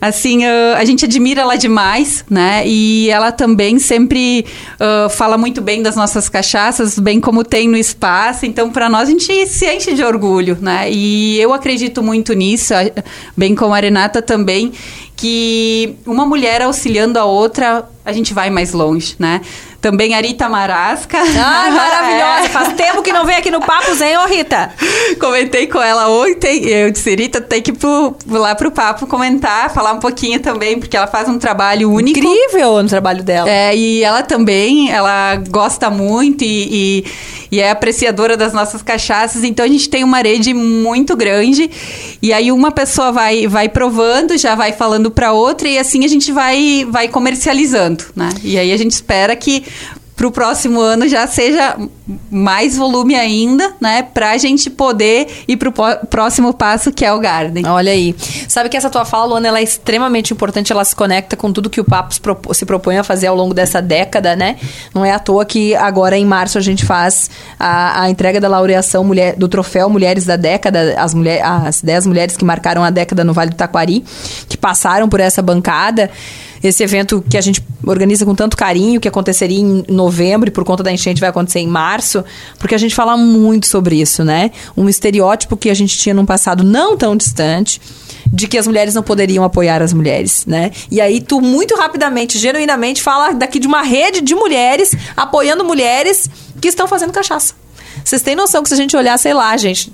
Assim, 0.00 0.44
uh, 0.44 0.76
a 0.76 0.84
gente 0.84 1.04
admira 1.04 1.42
ela 1.42 1.56
demais, 1.56 2.24
né? 2.30 2.62
E 2.66 3.10
ela 3.10 3.30
também 3.30 3.78
sempre 3.78 4.46
uh, 4.80 5.10
fala 5.10 5.36
muito 5.36 5.60
bem 5.60 5.82
das 5.82 5.94
nossas 5.94 6.28
cachaças, 6.28 6.98
bem 6.98 7.20
como 7.20 7.44
tem 7.44 7.68
no 7.68 7.76
espaço. 7.76 8.46
Então, 8.46 8.70
para 8.70 8.88
nós, 8.88 9.08
a 9.08 9.10
gente 9.10 9.46
se 9.46 9.66
enche 9.66 9.92
de 9.92 10.02
orgulho, 10.02 10.56
né? 10.60 10.90
E 10.90 11.38
eu 11.38 11.52
acredito 11.52 12.02
muito 12.02 12.32
nisso, 12.32 12.72
bem 13.36 13.54
como 13.54 13.74
a 13.74 13.78
Renata 13.78 14.22
também, 14.22 14.72
que 15.14 15.96
uma 16.06 16.24
mulher 16.24 16.62
auxiliando 16.62 17.18
a 17.18 17.26
outra, 17.26 17.86
a 18.04 18.12
gente 18.12 18.32
vai 18.32 18.50
mais 18.50 18.72
longe, 18.72 19.14
né? 19.18 19.40
Também 19.80 20.14
a 20.14 20.20
Rita 20.20 20.48
Marasca. 20.48 21.18
Ai, 21.18 21.70
maravilhosa. 21.72 22.46
É. 22.46 22.48
Faz 22.48 22.72
tempo 22.74 23.02
que 23.02 23.12
não 23.12 23.24
vem 23.24 23.36
aqui 23.36 23.50
no 23.50 23.60
Papo 23.60 23.94
Zen, 23.94 24.16
ô 24.18 24.26
Rita. 24.26 24.72
Comentei 25.18 25.66
com 25.66 25.80
ela 25.80 26.08
ontem. 26.08 26.66
Eu 26.66 26.90
disse, 26.90 27.14
Rita, 27.14 27.40
tem 27.40 27.62
que 27.62 27.70
ir 27.70 27.74
pro, 27.74 28.14
lá 28.26 28.54
pro 28.54 28.70
Papo 28.70 29.06
comentar, 29.06 29.72
falar 29.72 29.92
um 29.92 29.98
pouquinho 29.98 30.38
também, 30.40 30.78
porque 30.78 30.96
ela 30.96 31.06
faz 31.06 31.28
um 31.28 31.38
trabalho 31.38 31.90
único. 31.90 32.18
Incrível 32.18 32.82
no 32.82 32.88
trabalho 32.88 33.22
dela. 33.22 33.48
É, 33.48 33.74
e 33.74 34.02
ela 34.02 34.22
também, 34.22 34.90
ela 34.90 35.36
gosta 35.48 35.88
muito 35.88 36.44
e, 36.44 37.02
e, 37.02 37.04
e 37.52 37.60
é 37.60 37.70
apreciadora 37.70 38.36
das 38.36 38.52
nossas 38.52 38.82
cachaças. 38.82 39.44
Então 39.44 39.64
a 39.64 39.68
gente 39.68 39.88
tem 39.88 40.04
uma 40.04 40.18
rede 40.18 40.52
muito 40.52 41.16
grande. 41.16 41.70
E 42.20 42.34
aí 42.34 42.52
uma 42.52 42.70
pessoa 42.70 43.12
vai, 43.12 43.46
vai 43.46 43.68
provando, 43.68 44.36
já 44.36 44.54
vai 44.54 44.72
falando 44.72 45.10
para 45.10 45.32
outra 45.32 45.66
e 45.68 45.78
assim 45.78 46.04
a 46.04 46.08
gente 46.08 46.30
vai, 46.32 46.86
vai 46.90 47.08
comercializando, 47.08 47.99
né? 48.14 48.30
E 48.42 48.58
aí 48.58 48.72
a 48.72 48.76
gente 48.76 48.92
espera 48.92 49.34
que 49.36 49.64
para 50.20 50.28
o 50.28 50.30
próximo 50.30 50.78
ano 50.78 51.08
já 51.08 51.26
seja 51.26 51.78
mais 52.30 52.76
volume 52.76 53.14
ainda, 53.14 53.72
né? 53.80 54.02
Para 54.02 54.32
a 54.32 54.36
gente 54.36 54.68
poder 54.68 55.26
ir 55.48 55.56
para 55.56 55.70
o 55.70 56.06
próximo 56.06 56.52
passo, 56.52 56.92
que 56.92 57.06
é 57.06 57.10
o 57.10 57.18
Garden. 57.18 57.66
Olha 57.66 57.90
aí. 57.90 58.14
Sabe 58.46 58.68
que 58.68 58.76
essa 58.76 58.90
tua 58.90 59.06
fala, 59.06 59.24
Luana, 59.24 59.48
ela 59.48 59.60
é 59.60 59.62
extremamente 59.62 60.34
importante, 60.34 60.70
ela 60.70 60.84
se 60.84 60.94
conecta 60.94 61.38
com 61.38 61.50
tudo 61.50 61.70
que 61.70 61.80
o 61.80 61.84
Papo 61.84 62.12
se 62.52 62.66
propõe 62.66 62.98
a 62.98 63.02
fazer 63.02 63.28
ao 63.28 63.34
longo 63.34 63.54
dessa 63.54 63.80
década, 63.80 64.36
né? 64.36 64.56
Não 64.94 65.06
é 65.06 65.10
à 65.10 65.18
toa 65.18 65.42
que 65.46 65.74
agora, 65.74 66.18
em 66.18 66.26
março, 66.26 66.58
a 66.58 66.60
gente 66.60 66.84
faz 66.84 67.30
a, 67.58 68.02
a 68.02 68.10
entrega 68.10 68.38
da 68.38 68.48
laureação 68.48 69.02
mulher, 69.02 69.36
do 69.36 69.48
troféu 69.48 69.88
Mulheres 69.88 70.26
da 70.26 70.36
Década, 70.36 70.96
as, 70.98 71.14
mulher, 71.14 71.42
as 71.42 71.80
10 71.80 72.06
mulheres 72.06 72.36
que 72.36 72.44
marcaram 72.44 72.84
a 72.84 72.90
década 72.90 73.24
no 73.24 73.32
Vale 73.32 73.52
do 73.52 73.56
Taquari, 73.56 74.04
que 74.50 74.58
passaram 74.58 75.08
por 75.08 75.18
essa 75.18 75.40
bancada 75.40 76.10
esse 76.62 76.82
evento 76.82 77.24
que 77.28 77.36
a 77.36 77.40
gente 77.40 77.64
organiza 77.86 78.24
com 78.24 78.34
tanto 78.34 78.56
carinho, 78.56 79.00
que 79.00 79.08
aconteceria 79.08 79.58
em 79.58 79.84
novembro 79.88 80.48
e 80.48 80.52
por 80.52 80.64
conta 80.64 80.82
da 80.82 80.92
enchente 80.92 81.20
vai 81.20 81.30
acontecer 81.30 81.60
em 81.60 81.66
março, 81.66 82.24
porque 82.58 82.74
a 82.74 82.78
gente 82.78 82.94
fala 82.94 83.16
muito 83.16 83.66
sobre 83.66 84.00
isso, 84.00 84.22
né? 84.24 84.50
Um 84.76 84.88
estereótipo 84.88 85.56
que 85.56 85.70
a 85.70 85.74
gente 85.74 85.96
tinha 85.96 86.14
num 86.14 86.26
passado 86.26 86.62
não 86.62 86.96
tão 86.96 87.16
distante 87.16 87.80
de 88.32 88.46
que 88.46 88.58
as 88.58 88.66
mulheres 88.66 88.94
não 88.94 89.02
poderiam 89.02 89.42
apoiar 89.42 89.82
as 89.82 89.92
mulheres, 89.92 90.44
né? 90.46 90.70
E 90.90 91.00
aí 91.00 91.20
tu 91.20 91.40
muito 91.40 91.74
rapidamente, 91.74 92.38
genuinamente 92.38 93.02
fala 93.02 93.32
daqui 93.32 93.58
de 93.58 93.66
uma 93.66 93.82
rede 93.82 94.20
de 94.20 94.34
mulheres 94.34 94.94
apoiando 95.16 95.64
mulheres 95.64 96.28
que 96.60 96.68
estão 96.68 96.86
fazendo 96.86 97.12
cachaça. 97.12 97.54
Vocês 98.04 98.22
têm 98.22 98.36
noção 98.36 98.62
que 98.62 98.68
se 98.68 98.74
a 98.74 98.78
gente 98.78 98.96
olhar, 98.96 99.18
sei 99.18 99.34
lá, 99.34 99.56
gente, 99.56 99.92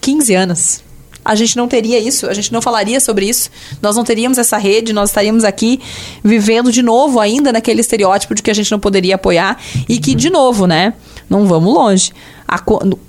15 0.00 0.34
anos, 0.34 0.82
a 1.24 1.34
gente 1.34 1.56
não 1.56 1.68
teria 1.68 1.98
isso, 1.98 2.26
a 2.26 2.34
gente 2.34 2.52
não 2.52 2.62
falaria 2.62 3.00
sobre 3.00 3.28
isso, 3.28 3.50
nós 3.82 3.96
não 3.96 4.04
teríamos 4.04 4.38
essa 4.38 4.56
rede, 4.56 4.92
nós 4.92 5.10
estaríamos 5.10 5.44
aqui 5.44 5.80
vivendo 6.24 6.72
de 6.72 6.82
novo 6.82 7.20
ainda 7.20 7.52
naquele 7.52 7.80
estereótipo 7.80 8.34
de 8.34 8.42
que 8.42 8.50
a 8.50 8.54
gente 8.54 8.70
não 8.70 8.80
poderia 8.80 9.14
apoiar 9.16 9.60
e 9.88 9.98
que, 9.98 10.14
de 10.14 10.30
novo, 10.30 10.66
né, 10.66 10.94
não 11.28 11.46
vamos 11.46 11.72
longe. 11.72 12.12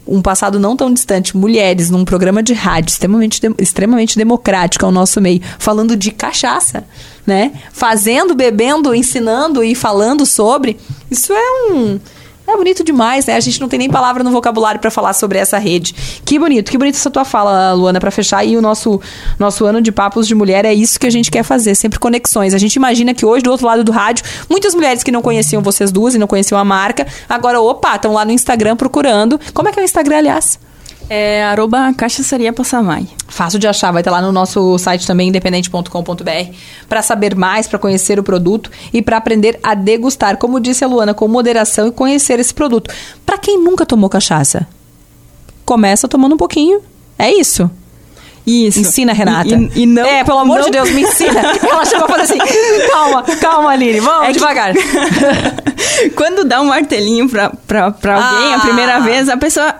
um 0.08 0.22
passado 0.22 0.60
não 0.60 0.76
tão 0.76 0.94
distante, 0.94 1.36
mulheres 1.36 1.90
num 1.90 2.06
programa 2.06 2.44
de 2.44 2.54
rádio 2.54 2.92
extremamente, 2.92 3.42
extremamente 3.58 4.18
democrático 4.18 4.86
ao 4.86 4.92
nosso 4.92 5.20
meio, 5.20 5.42
falando 5.58 5.96
de 5.96 6.12
cachaça, 6.12 6.84
né? 7.26 7.52
Fazendo, 7.72 8.36
bebendo, 8.36 8.94
ensinando 8.94 9.64
e 9.64 9.74
falando 9.74 10.26
sobre. 10.26 10.78
Isso 11.10 11.34
é 11.34 11.72
um 11.72 12.00
é 12.54 12.58
bonito 12.58 12.84
demais, 12.84 13.26
né? 13.26 13.36
A 13.36 13.40
gente 13.40 13.60
não 13.60 13.68
tem 13.68 13.80
nem 13.80 13.90
palavra 13.90 14.24
no 14.24 14.32
vocabulário 14.32 14.80
para 14.80 14.92
falar 14.92 15.14
sobre 15.14 15.38
essa 15.38 15.58
rede. 15.58 15.94
Que 16.26 16.38
bonito, 16.40 16.72
que 16.72 16.78
bonito 16.78 16.96
essa 16.96 17.10
tua 17.10 17.26
fala, 17.26 17.74
Luana, 17.74 18.00
para 18.00 18.12
fechar. 18.12 18.44
E 18.46 18.58
o 18.58 18.62
nosso, 18.62 19.00
nosso 19.38 19.66
ano 19.66 19.82
de 19.82 19.92
papos 19.92 20.28
de 20.28 20.36
mulher 20.36 20.66
é 20.66 20.74
isso 20.74 21.00
que 21.00 21.08
a 21.08 21.10
gente 21.10 21.32
quer 21.32 21.44
fazer, 21.44 21.76
sempre 21.76 22.00
conexões. 22.00 22.54
A 22.54 22.58
gente 22.58 22.76
imagina 22.76 23.14
que 23.14 23.26
hoje, 23.26 23.44
do 23.44 23.52
outro 23.52 23.66
lado 23.66 23.84
do 23.84 23.92
rádio, 23.92 24.24
muitas 24.50 24.74
mulheres 24.74 25.04
que 25.04 25.12
não 25.12 25.22
conheciam 25.22 25.62
vocês 25.62 25.92
duas 25.92 26.16
e 26.16 26.18
não 26.18 26.28
conheciam 26.28 26.60
a 26.60 26.64
marca, 26.64 27.06
agora, 27.28 27.60
opa, 27.60 27.96
estão 27.96 28.14
lá 28.14 28.26
no 28.26 28.32
Instagram 28.32 28.76
procurando. 28.76 29.40
Como 29.54 29.70
é 29.70 29.72
que 29.72 29.80
é 29.80 29.82
o 29.82 29.86
Instagram, 29.86 30.18
aliás? 30.18 30.60
É 31.14 31.44
arroba 31.44 31.94
cachaçaria 31.94 32.54
Passamai. 32.54 33.06
Fácil 33.28 33.60
de 33.60 33.68
achar, 33.68 33.92
vai 33.92 34.00
estar 34.00 34.12
lá 34.12 34.22
no 34.22 34.32
nosso 34.32 34.78
site 34.78 35.06
também, 35.06 35.28
independente.com.br, 35.28 36.56
para 36.88 37.02
saber 37.02 37.36
mais, 37.36 37.68
para 37.68 37.78
conhecer 37.78 38.18
o 38.18 38.24
produto 38.24 38.72
e 38.94 39.02
para 39.02 39.18
aprender 39.18 39.60
a 39.62 39.74
degustar, 39.74 40.38
como 40.38 40.58
disse 40.58 40.86
a 40.86 40.88
Luana, 40.88 41.14
com 41.14 41.28
moderação 41.28 41.86
e 41.86 41.92
conhecer 41.92 42.40
esse 42.40 42.54
produto. 42.54 42.90
Para 43.26 43.38
quem 43.38 43.62
nunca 43.62 43.86
tomou 43.86 44.10
cachaça, 44.10 44.66
começa 45.66 46.08
tomando 46.08 46.36
um 46.36 46.38
pouquinho. 46.38 46.82
É 47.20 47.30
isso. 47.30 47.70
Isso. 48.48 48.80
Ensina, 48.80 49.12
Renata. 49.12 49.54
E, 49.76 49.82
e, 49.82 49.86
não, 49.86 50.06
é, 50.06 50.24
pelo 50.24 50.40
amor 50.40 50.60
não... 50.60 50.66
de 50.66 50.72
Deus, 50.72 50.92
me 50.92 51.02
ensina. 51.02 51.42
Ela 51.62 51.84
chegou 51.84 52.06
a 52.06 52.08
fazer 52.08 52.22
assim: 52.22 52.88
calma, 52.90 53.24
calma, 53.24 53.72
Aline, 53.72 54.00
vamos 54.00 54.30
é 54.30 54.32
devagar. 54.32 54.74
Que... 54.74 56.10
Quando 56.16 56.46
dá 56.46 56.62
um 56.62 56.66
martelinho 56.66 57.28
pra, 57.28 57.52
pra, 57.68 57.92
pra 57.92 58.16
alguém 58.16 58.54
ah. 58.54 58.56
a 58.56 58.60
primeira 58.62 59.00
vez, 59.02 59.28
a 59.28 59.36
pessoa 59.36 59.76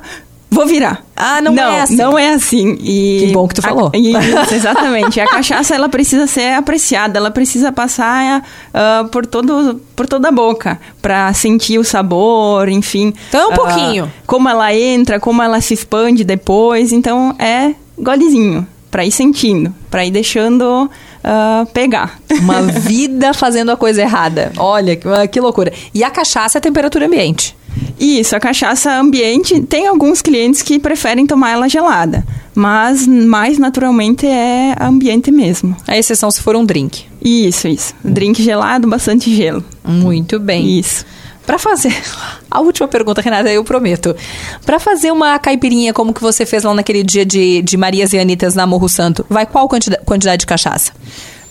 vou 0.52 0.68
virar. 0.68 1.04
Ah, 1.16 1.42
não, 1.42 1.54
não 1.54 1.64
é 1.64 1.82
assim. 1.82 1.96
Não 1.96 2.20
é 2.20 2.34
assim. 2.34 2.78
E 2.82 3.26
que 3.26 3.34
bom 3.34 3.48
que 3.48 3.56
tu 3.56 3.62
falou. 3.62 3.90
A, 3.94 3.98
isso, 3.98 4.54
exatamente. 4.54 5.20
a 5.20 5.28
cachaça, 5.28 5.74
ela 5.74 5.88
precisa 5.88 6.28
ser 6.28 6.54
apreciada, 6.54 7.18
ela 7.18 7.32
precisa 7.32 7.72
passar 7.72 8.42
uh, 8.42 9.08
por, 9.08 9.26
todo, 9.26 9.82
por 9.96 10.08
toda 10.08 10.28
a 10.28 10.32
boca, 10.32 10.80
para 11.02 11.34
sentir 11.34 11.80
o 11.80 11.84
sabor, 11.84 12.68
enfim. 12.68 13.14
Então, 13.30 13.50
um 13.50 13.54
uh, 13.54 13.56
pouquinho. 13.56 14.12
Como 14.28 14.50
ela 14.50 14.76
entra, 14.76 15.20
como 15.20 15.42
ela 15.42 15.62
se 15.62 15.74
expande 15.74 16.24
depois. 16.26 16.92
Então, 16.92 17.34
é 17.40 17.74
golezinho, 17.98 18.68
para 18.90 19.06
ir 19.06 19.12
sentindo, 19.12 19.74
para 19.90 20.06
ir 20.06 20.12
deixando... 20.12 20.90
Uh, 21.22 21.68
pegar. 21.68 22.20
Uma 22.40 22.64
vida 22.82 23.32
fazendo 23.32 23.72
a 23.72 23.78
coisa 23.78 24.02
errada. 24.02 24.52
Olha, 24.58 24.96
que, 24.96 25.08
que 25.32 25.40
loucura. 25.40 25.72
E 25.94 26.04
a 26.04 26.10
cachaça 26.10 26.58
é 26.58 26.62
temperatura 26.62 27.06
ambiente. 27.06 27.56
Isso, 28.02 28.36
a 28.36 28.40
cachaça 28.40 28.92
ambiente, 29.00 29.62
tem 29.62 29.86
alguns 29.86 30.24
clientes 30.24 30.64
que 30.64 30.80
preferem 30.80 31.28
tomar 31.28 31.52
ela 31.52 31.70
gelada, 31.70 32.26
mas 32.56 33.06
mais 33.06 33.60
naturalmente 33.60 34.26
é 34.26 34.76
ambiente 34.82 35.30
mesmo. 35.30 35.78
A 35.88 35.96
exceção 35.96 36.32
se 36.32 36.42
for 36.42 36.56
um 36.56 36.66
drink. 36.66 37.06
Isso, 37.24 37.68
isso. 37.68 37.94
Drink 38.04 38.42
gelado, 38.42 38.88
bastante 38.90 39.34
gelo. 39.36 39.64
Muito 39.86 40.40
bem. 40.40 40.80
Isso. 40.80 41.06
Para 41.46 41.60
fazer 41.60 41.96
a 42.50 42.60
última 42.60 42.88
pergunta, 42.88 43.22
Renata, 43.22 43.52
eu 43.52 43.64
prometo. 43.64 44.16
Para 44.66 44.80
fazer 44.80 45.12
uma 45.12 45.38
caipirinha 45.38 45.94
como 45.94 46.12
que 46.12 46.22
você 46.22 46.44
fez 46.44 46.64
lá 46.64 46.74
naquele 46.74 47.04
dia 47.04 47.24
de, 47.24 47.62
de 47.62 47.78
Marias 47.78 48.14
e 48.14 48.20
Anitas 48.20 48.56
na 48.56 48.66
Morro 48.66 48.90
Santo, 48.90 49.24
vai 49.30 49.46
qual 49.46 49.70
quantidade, 49.70 50.04
quantidade 50.04 50.40
de 50.40 50.48
cachaça? 50.48 50.92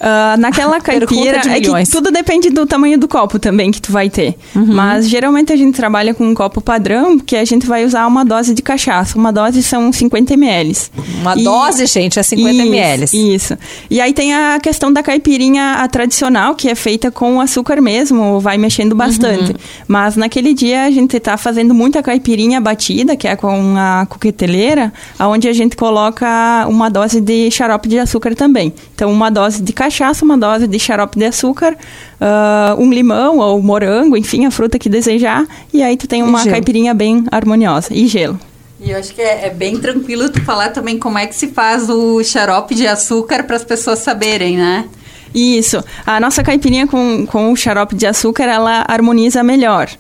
Uh, 0.01 0.41
naquela 0.41 0.81
caipira, 0.81 1.43
é 1.47 1.61
que 1.61 1.91
tudo 1.91 2.11
depende 2.11 2.49
do 2.49 2.65
tamanho 2.65 2.99
do 2.99 3.07
copo 3.07 3.39
também 3.39 3.71
que 3.71 3.83
tu 3.83 3.93
vai 3.93 4.09
ter. 4.09 4.35
Uhum. 4.57 4.65
Mas 4.65 5.07
geralmente 5.07 5.53
a 5.53 5.57
gente 5.57 5.77
trabalha 5.77 6.15
com 6.15 6.27
um 6.27 6.33
copo 6.33 6.63
padrão, 6.63 7.19
que 7.19 7.37
a 7.37 7.45
gente 7.45 7.67
vai 7.67 7.85
usar 7.85 8.07
uma 8.07 8.25
dose 8.25 8.55
de 8.55 8.63
cachaça. 8.63 9.19
Uma 9.19 9.31
dose 9.31 9.63
são 9.63 9.93
50 9.93 10.33
ml. 10.33 10.75
Uma 11.21 11.37
e... 11.37 11.45
dose, 11.45 11.85
gente, 11.85 12.19
é 12.19 12.23
50 12.23 12.51
isso, 12.51 12.63
ml. 12.63 13.05
Isso. 13.13 13.59
E 13.91 14.01
aí 14.01 14.15
tem 14.15 14.35
a 14.35 14.59
questão 14.59 14.91
da 14.91 15.03
caipirinha 15.03 15.75
a 15.75 15.87
tradicional, 15.89 16.55
que 16.55 16.71
é 16.71 16.75
feita 16.75 17.11
com 17.11 17.39
açúcar 17.39 17.79
mesmo, 17.83 18.41
vai 18.41 18.57
mexendo 18.57 18.95
bastante. 18.97 19.51
Uhum. 19.51 19.59
Mas 19.87 20.17
naquele 20.17 20.55
dia 20.55 20.85
a 20.85 20.91
gente 20.91 21.21
tá 21.21 21.37
fazendo 21.37 21.75
muita 21.75 22.03
caipirinha 22.03 22.59
batida, 22.59 23.17
que 23.17 23.29
é 23.29 23.37
com 23.37 23.75
a 23.77 24.07
coqueteleira, 24.09 24.95
onde 25.21 25.47
a 25.47 25.53
gente 25.53 25.77
coloca 25.77 26.67
uma 26.71 26.89
dose 26.89 27.21
de 27.21 27.51
xarope 27.51 27.87
de 27.87 27.99
açúcar 27.99 28.35
também. 28.35 28.73
Então, 28.95 29.13
uma 29.13 29.31
dose 29.31 29.61
de 29.63 29.75
cachaça 29.75 29.90
cachaça, 29.91 30.25
uma 30.25 30.39
dose 30.39 30.69
de 30.69 30.79
xarope 30.79 31.19
de 31.19 31.25
açúcar, 31.25 31.77
uh, 32.21 32.81
um 32.81 32.91
limão 32.93 33.39
ou 33.39 33.61
morango, 33.61 34.17
enfim, 34.17 34.47
a 34.47 34.51
fruta 34.51 34.79
que 34.79 34.89
desejar. 34.89 35.45
E 35.75 35.83
aí 35.83 35.97
tu 35.97 36.07
tem 36.07 36.23
uma 36.23 36.45
caipirinha 36.47 36.95
bem 36.95 37.25
harmoniosa. 37.31 37.93
E 37.93 38.07
gelo. 38.07 38.39
E 38.81 38.93
eu 38.93 38.99
acho 38.99 39.13
que 39.13 39.21
é, 39.21 39.47
é, 39.47 39.51
bem 39.51 39.79
tranquilo 39.79 40.31
tu 40.31 40.43
falar 40.43 40.71
também 40.71 40.99
como 40.99 41.19
é 41.19 41.27
que 41.27 41.35
se 41.35 41.49
faz 41.49 41.91
o 41.91 42.23
xarope 42.25 42.75
de 42.75 42.87
açúcar 42.87 43.43
para 43.43 43.57
as 43.57 43.65
pessoas 43.65 43.99
saberem, 43.99 44.57
né? 44.57 44.87
Isso. 45.35 45.85
A 46.07 46.19
nossa 46.19 46.43
caipirinha 46.43 46.87
com, 46.87 47.27
com 47.27 47.53
o 47.53 47.57
xarope 47.57 47.95
de 47.95 48.07
açúcar, 48.07 48.45
ela 48.45 48.85
harmoniza 48.89 49.43
melhor. 49.43 49.91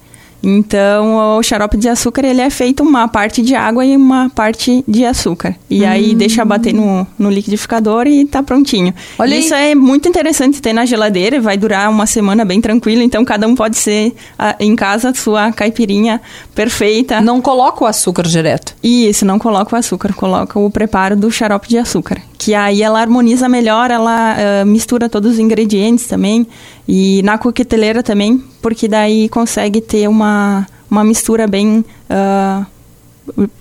Então, 0.43 1.39
o 1.39 1.43
xarope 1.43 1.77
de 1.77 1.89
açúcar, 1.89 2.25
ele 2.25 2.41
é 2.41 2.51
feito 2.51 2.83
uma 2.83 3.07
parte 3.09 3.43
de 3.43 3.55
água 3.55 3.85
e 3.85 3.97
uma 3.97 4.31
parte 4.31 4.85
de 4.87 5.05
açúcar. 5.05 5.55
E 5.69 5.83
Hum. 5.85 5.89
aí, 5.89 6.15
deixa 6.15 6.45
bater 6.45 6.73
no, 6.73 7.07
no 7.19 7.31
liquidificador 7.31 8.07
e 8.07 8.25
tá 8.25 8.43
prontinho. 8.43 8.95
Olha 9.19 9.35
aí. 9.35 9.41
Isso 9.41 9.55
é 9.55 9.75
muito 9.75 10.09
interessante 10.09 10.61
ter 10.63 10.73
na 10.73 10.85
geladeira, 10.87 11.41
vai 11.41 11.57
durar 11.57 11.91
uma 11.91 12.07
semana 12.07 12.45
bem 12.45 12.61
tranquilo. 12.61 13.03
Então, 13.03 13.25
cada 13.25 13.47
um 13.47 13.55
pode 13.55 13.77
ser, 13.77 14.15
ah, 14.39 14.57
em 14.59 14.75
casa, 14.75 15.13
sua 15.15 15.53
caipirinha 15.53 16.21
perfeita. 16.55 17.21
Não 17.21 17.41
coloca 17.41 17.85
o 17.85 17.87
açúcar 17.87 18.23
direto. 18.25 18.75
Isso, 18.83 19.25
não 19.25 19.39
coloca 19.39 19.75
o 19.75 19.79
açúcar, 19.79 20.13
coloca 20.15 20.59
o 20.59 20.71
preparo 20.71 21.17
do 21.17 21.31
xarope 21.31 21.69
de 21.69 21.79
açúcar. 21.79 22.21
Que 22.39 22.55
aí 22.55 22.83
ela 22.83 23.01
harmoniza 23.01 23.49
melhor, 23.49 23.91
ela 23.91 24.37
ah, 24.63 24.65
mistura 24.65 25.09
todos 25.09 25.33
os 25.33 25.39
ingredientes 25.39 26.07
também. 26.07 26.47
E 26.89 27.23
na 27.23 27.39
coqueteleira 27.39 28.03
também, 28.03 28.43
porque 28.61 28.89
daí 28.89 29.29
consegue 29.29 29.81
ter 29.81 30.09
uma, 30.09 30.67
uma 30.91 31.05
mistura 31.05 31.47
bem 31.47 31.85
ah, 32.09 32.67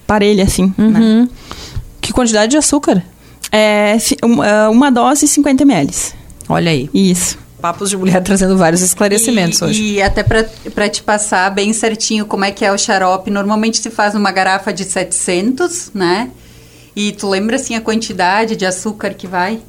parelha, 0.06 0.44
assim. 0.44 0.74
né? 0.78 1.00
Uhum. 1.00 1.30
Que 2.02 2.14
quantidade 2.14 2.52
de 2.52 2.58
açúcar? 2.58 3.04
É, 3.52 3.98
ah, 4.44 4.70
uma 4.70 4.92
dose 4.92 5.28
50 5.28 5.64
ml. 5.64 5.94
Olha 6.48 6.72
aí. 6.72 6.90
Isso. 6.94 7.38
Papos 7.62 7.90
de 7.90 7.98
mulher 7.98 8.24
trazendo 8.24 8.58
vários 8.58 8.82
esclarecimentos 8.82 9.60
e, 9.60 9.64
hoje. 9.64 9.84
E 9.84 10.02
até 10.02 10.24
para 10.24 10.90
te 10.90 11.04
passar 11.04 11.50
bem 11.52 11.74
certinho 11.74 12.26
como 12.26 12.46
é 12.46 12.52
que 12.52 12.64
é 12.64 12.72
o 12.72 12.78
xarope, 12.78 13.30
normalmente 13.30 13.78
se 13.80 13.90
faz 13.90 14.16
uma 14.16 14.32
garrafa 14.32 14.72
de 14.72 14.86
700, 14.86 15.92
né? 15.94 16.32
E 16.96 17.12
tu 17.12 17.30
lembra 17.30 17.58
assim 17.58 17.76
a 17.76 17.82
quantidade 17.82 18.56
de 18.56 18.66
açúcar 18.66 19.14
que 19.14 19.28
vai? 19.28 19.60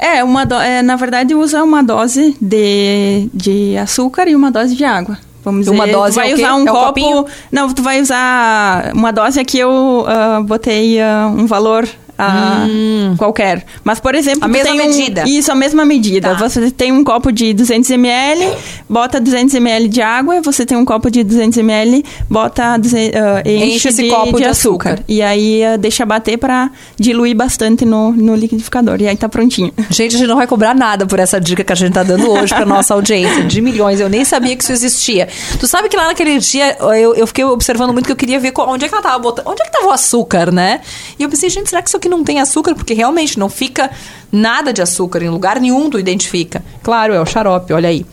É, 0.00 0.24
uma 0.24 0.46
do- 0.46 0.54
é, 0.54 0.80
na 0.82 0.96
verdade 0.96 1.34
usa 1.34 1.62
uma 1.62 1.82
dose 1.82 2.36
de, 2.40 3.28
de 3.34 3.76
açúcar 3.76 4.26
e 4.28 4.34
uma 4.34 4.50
dose 4.50 4.74
de 4.74 4.84
água. 4.84 5.18
Vamos 5.44 5.60
dizer, 5.66 5.74
Uma 5.74 5.86
dose 5.86 6.12
tu 6.12 6.16
vai 6.16 6.30
é 6.30 6.34
o 6.34 6.36
quê? 6.36 6.42
usar 6.42 6.54
um 6.54 6.62
É 6.62 6.66
copo. 6.70 6.86
copinho? 6.86 7.26
Não, 7.50 7.72
tu 7.72 7.82
vai 7.82 8.00
usar 8.00 8.92
uma 8.94 9.10
dose 9.10 9.40
aqui 9.40 9.58
eu 9.58 10.04
ah, 10.06 10.40
botei 10.44 11.00
ah, 11.00 11.28
um 11.34 11.46
valor 11.46 11.88
ah, 12.20 13.14
qualquer. 13.16 13.64
Mas 13.84 13.98
por 14.00 14.14
exemplo, 14.14 14.40
Hum. 14.40 14.44
A 14.44 14.48
mesma 14.48 14.70
tem 14.72 14.80
um- 14.80 14.86
medida. 14.96 15.24
isso, 15.28 15.50
a 15.52 15.54
mesma 15.54 15.84
medida. 15.84 16.30
Tá. 16.34 16.48
Você 16.48 16.70
tem 16.70 16.92
um 16.92 17.02
copo 17.04 17.30
de 17.32 17.52
200 17.54 17.90
ml, 17.90 18.48
bota 18.88 19.20
200 19.20 19.54
ml 19.54 19.88
de 19.88 20.00
água, 20.02 20.40
você 20.42 20.64
tem 20.66 20.76
um 20.76 20.84
copo 20.84 21.10
de 21.10 21.22
200 21.24 21.58
ml, 21.58 22.04
bota 22.28 22.74
ah, 22.74 23.48
enche, 23.48 23.74
Enche 23.76 23.88
esse 23.88 24.02
de, 24.04 24.08
copo 24.10 24.32
de 24.36 24.42
de 24.42 24.44
açúcar. 24.48 24.90
açúcar. 24.94 25.04
E 25.08 25.22
aí 25.22 25.64
ah, 25.64 25.76
deixa 25.76 26.04
bater 26.06 26.38
para 26.38 26.70
diluir 26.98 27.34
bastante 27.36 27.84
no, 27.84 28.12
no 28.12 28.34
liquidificador. 28.34 29.00
E 29.00 29.08
aí 29.08 29.16
tá 29.16 29.28
prontinho. 29.28 29.72
Gente, 29.90 30.14
a 30.16 30.18
gente 30.18 30.28
não 30.28 30.36
vai 30.36 30.46
cobrar 30.46 30.74
nada 30.74 31.06
por 31.06 31.18
essa 31.18 31.40
dica 31.40 31.62
que 31.64 31.72
a 31.72 31.76
gente 31.76 31.92
tá 31.92 32.02
dando 32.02 32.30
hoje 32.30 32.54
pra 32.54 32.64
nossa 32.66 32.94
audiência 32.94 33.44
de 33.44 33.60
milhões. 33.60 34.00
Eu 34.00 34.08
nem 34.08 34.24
sabia 34.24 34.56
que 34.56 34.62
isso 34.62 34.72
existia. 34.72 35.28
Tu 35.58 35.66
sabe 35.66 35.88
que 35.88 35.96
lá 35.96 36.06
naquele 36.06 36.38
dia 36.38 36.76
eu, 36.80 37.14
eu 37.14 37.26
fiquei 37.26 37.44
observando 37.44 37.92
muito 37.92 38.06
que 38.06 38.12
eu 38.12 38.16
queria 38.16 38.38
ver 38.40 38.52
onde 38.58 38.84
é 38.84 38.88
que 38.88 38.94
ela 38.94 39.02
tava 39.02 39.18
botando. 39.18 39.46
Onde 39.46 39.62
é 39.62 39.64
que 39.64 39.72
tava 39.72 39.86
o 39.86 39.90
açúcar, 39.90 40.50
né? 40.52 40.80
E 41.18 41.22
eu 41.22 41.28
pensei, 41.28 41.48
gente, 41.50 41.68
será 41.70 41.82
que 41.82 41.88
isso 41.88 41.96
aqui 41.96 42.08
não 42.10 42.24
tem 42.24 42.40
açúcar? 42.40 42.74
Porque 42.74 42.92
realmente 42.92 43.38
não 43.38 43.48
fica 43.48 43.90
nada 44.32 44.72
de 44.72 44.80
açúcar 44.80 45.22
em 45.22 45.28
lugar 45.28 45.60
nenhum 45.60 45.90
tu 45.90 45.98
identifica. 45.98 46.62
Claro, 46.82 47.12
é 47.12 47.20
o 47.20 47.26
xarope, 47.26 47.72
olha 47.72 47.88
aí. 47.88 48.06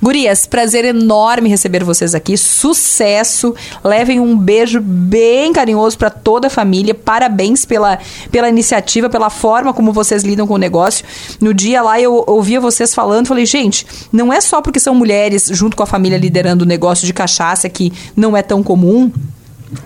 Gurias, 0.00 0.46
prazer 0.46 0.84
enorme 0.84 1.48
receber 1.48 1.82
vocês 1.82 2.14
aqui. 2.14 2.36
Sucesso. 2.36 3.54
Levem 3.82 4.20
um 4.20 4.36
beijo 4.36 4.80
bem 4.80 5.52
carinhoso 5.52 5.98
pra 5.98 6.10
toda 6.10 6.46
a 6.46 6.50
família. 6.50 6.94
Parabéns 6.94 7.64
pela, 7.64 7.98
pela 8.30 8.48
iniciativa, 8.48 9.08
pela 9.08 9.30
forma 9.30 9.72
como 9.72 9.92
vocês 9.92 10.22
lidam 10.22 10.46
com 10.46 10.54
o 10.54 10.58
negócio. 10.58 11.04
No 11.40 11.52
dia 11.52 11.82
lá 11.82 12.00
eu 12.00 12.24
ouvia 12.26 12.60
vocês 12.60 12.94
falando, 12.94 13.26
falei, 13.26 13.46
gente, 13.46 13.86
não 14.12 14.32
é 14.32 14.40
só 14.40 14.60
porque 14.60 14.80
são 14.80 14.94
mulheres 14.94 15.48
junto 15.52 15.76
com 15.76 15.82
a 15.82 15.86
família 15.86 16.18
liderando 16.18 16.64
o 16.64 16.68
negócio 16.68 17.06
de 17.06 17.12
cachaça 17.12 17.68
que 17.68 17.92
não 18.16 18.36
é 18.36 18.42
tão 18.42 18.62
comum. 18.62 19.10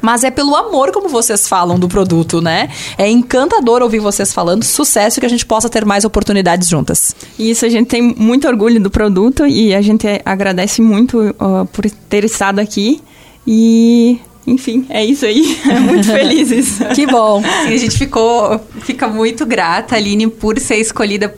Mas 0.00 0.24
é 0.24 0.30
pelo 0.30 0.54
amor 0.54 0.92
como 0.92 1.08
vocês 1.08 1.48
falam 1.48 1.78
do 1.78 1.88
produto, 1.88 2.40
né? 2.40 2.68
É 2.96 3.08
encantador 3.08 3.82
ouvir 3.82 3.98
vocês 3.98 4.32
falando. 4.32 4.64
Sucesso 4.64 5.18
e 5.18 5.20
que 5.20 5.26
a 5.26 5.30
gente 5.30 5.46
possa 5.46 5.68
ter 5.68 5.84
mais 5.84 6.04
oportunidades 6.04 6.68
juntas. 6.68 7.14
Isso, 7.38 7.64
a 7.64 7.68
gente 7.68 7.88
tem 7.88 8.02
muito 8.02 8.46
orgulho 8.48 8.80
do 8.80 8.90
produto 8.90 9.46
e 9.46 9.74
a 9.74 9.82
gente 9.82 10.06
agradece 10.24 10.80
muito 10.82 11.34
ó, 11.38 11.64
por 11.64 11.88
ter 12.08 12.24
estado 12.24 12.58
aqui. 12.58 13.00
E, 13.46 14.18
enfim, 14.46 14.86
é 14.90 15.04
isso 15.04 15.24
aí. 15.24 15.58
É 15.68 15.80
muito 15.80 16.06
felizes. 16.06 16.78
Que 16.94 17.06
bom. 17.06 17.42
Sim, 17.42 17.74
a 17.74 17.76
gente 17.76 17.96
ficou, 17.96 18.60
fica 18.80 19.08
muito 19.08 19.46
grata, 19.46 19.96
Aline, 19.96 20.28
por 20.28 20.58
ser 20.58 20.76
escolhida 20.76 21.28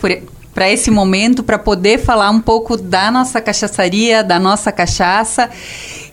para 0.55 0.71
esse 0.71 0.91
momento, 0.91 1.43
para 1.43 1.59
poder 1.59 1.99
falar 1.99 2.31
um 2.31 2.41
pouco 2.41 2.77
da 2.77 3.11
nossa 3.11 3.41
cachaçaria, 3.41 4.23
da 4.23 4.39
nossa 4.39 4.73
cachaça. 4.73 5.49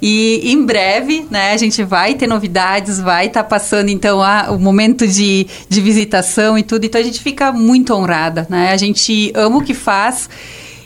E 0.02 0.52
em 0.52 0.64
breve, 0.64 1.26
né, 1.30 1.54
a 1.54 1.58
gente 1.58 1.84
vai 1.84 2.14
ter 2.14 2.28
novidades, 2.28 3.00
vai 3.00 3.28
estar 3.28 3.44
passando 3.44 3.90
então 3.90 4.22
a, 4.22 4.52
o 4.52 4.60
momento 4.60 5.08
de, 5.08 5.48
de 5.68 5.82
visitação 5.82 6.58
e 6.58 6.64
tudo. 6.64 6.86
Então 6.86 7.02
a 7.02 7.04
gente 7.04 7.20
fica 7.20 7.52
muito 7.52 7.94
honrada, 7.94 8.46
né? 8.50 8.72
A 8.72 8.78
gente 8.78 9.32
ama 9.36 9.58
o 9.58 9.64
que 9.64 9.74
faz 9.74 10.30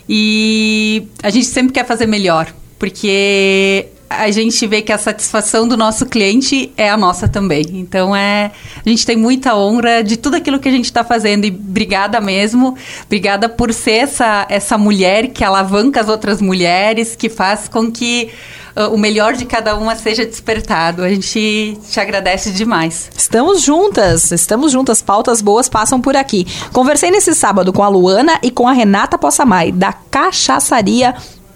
e 0.08 1.06
a 1.22 1.30
gente 1.30 1.46
sempre 1.46 1.72
quer 1.72 1.86
fazer 1.86 2.06
melhor, 2.06 2.52
porque 2.78 3.86
a 4.20 4.30
gente 4.30 4.66
vê 4.66 4.82
que 4.82 4.92
a 4.92 4.98
satisfação 4.98 5.66
do 5.66 5.76
nosso 5.76 6.06
cliente 6.06 6.72
é 6.76 6.88
a 6.90 6.96
nossa 6.96 7.28
também. 7.28 7.64
Então 7.72 8.14
é, 8.14 8.50
a 8.84 8.88
gente 8.88 9.06
tem 9.06 9.16
muita 9.16 9.56
honra 9.56 10.02
de 10.02 10.16
tudo 10.16 10.36
aquilo 10.36 10.58
que 10.58 10.68
a 10.68 10.72
gente 10.72 10.86
está 10.86 11.04
fazendo 11.04 11.44
e 11.44 11.50
obrigada 11.50 12.20
mesmo, 12.20 12.76
obrigada 13.04 13.48
por 13.48 13.72
ser 13.72 13.92
essa 13.92 14.46
essa 14.48 14.76
mulher 14.78 15.28
que 15.28 15.44
alavanca 15.44 16.00
as 16.00 16.08
outras 16.08 16.40
mulheres, 16.40 17.16
que 17.16 17.28
faz 17.28 17.68
com 17.68 17.90
que 17.90 18.30
uh, 18.76 18.94
o 18.94 18.98
melhor 18.98 19.34
de 19.34 19.44
cada 19.44 19.76
uma 19.76 19.96
seja 19.96 20.24
despertado. 20.24 21.02
A 21.02 21.08
gente 21.08 21.78
te 21.90 22.00
agradece 22.00 22.50
demais. 22.50 23.10
Estamos 23.16 23.62
juntas, 23.62 24.30
estamos 24.30 24.72
juntas. 24.72 25.02
Pautas 25.02 25.40
boas 25.40 25.68
passam 25.68 26.00
por 26.00 26.16
aqui. 26.16 26.46
Conversei 26.72 27.10
nesse 27.10 27.34
sábado 27.34 27.72
com 27.72 27.82
a 27.82 27.88
Luana 27.88 28.38
e 28.42 28.50
com 28.50 28.66
a 28.68 28.72
Renata 28.72 29.18
Possamay, 29.18 29.72
da 29.72 29.92
Cachaçaria 29.92 31.14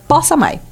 Possamay. 0.08 0.65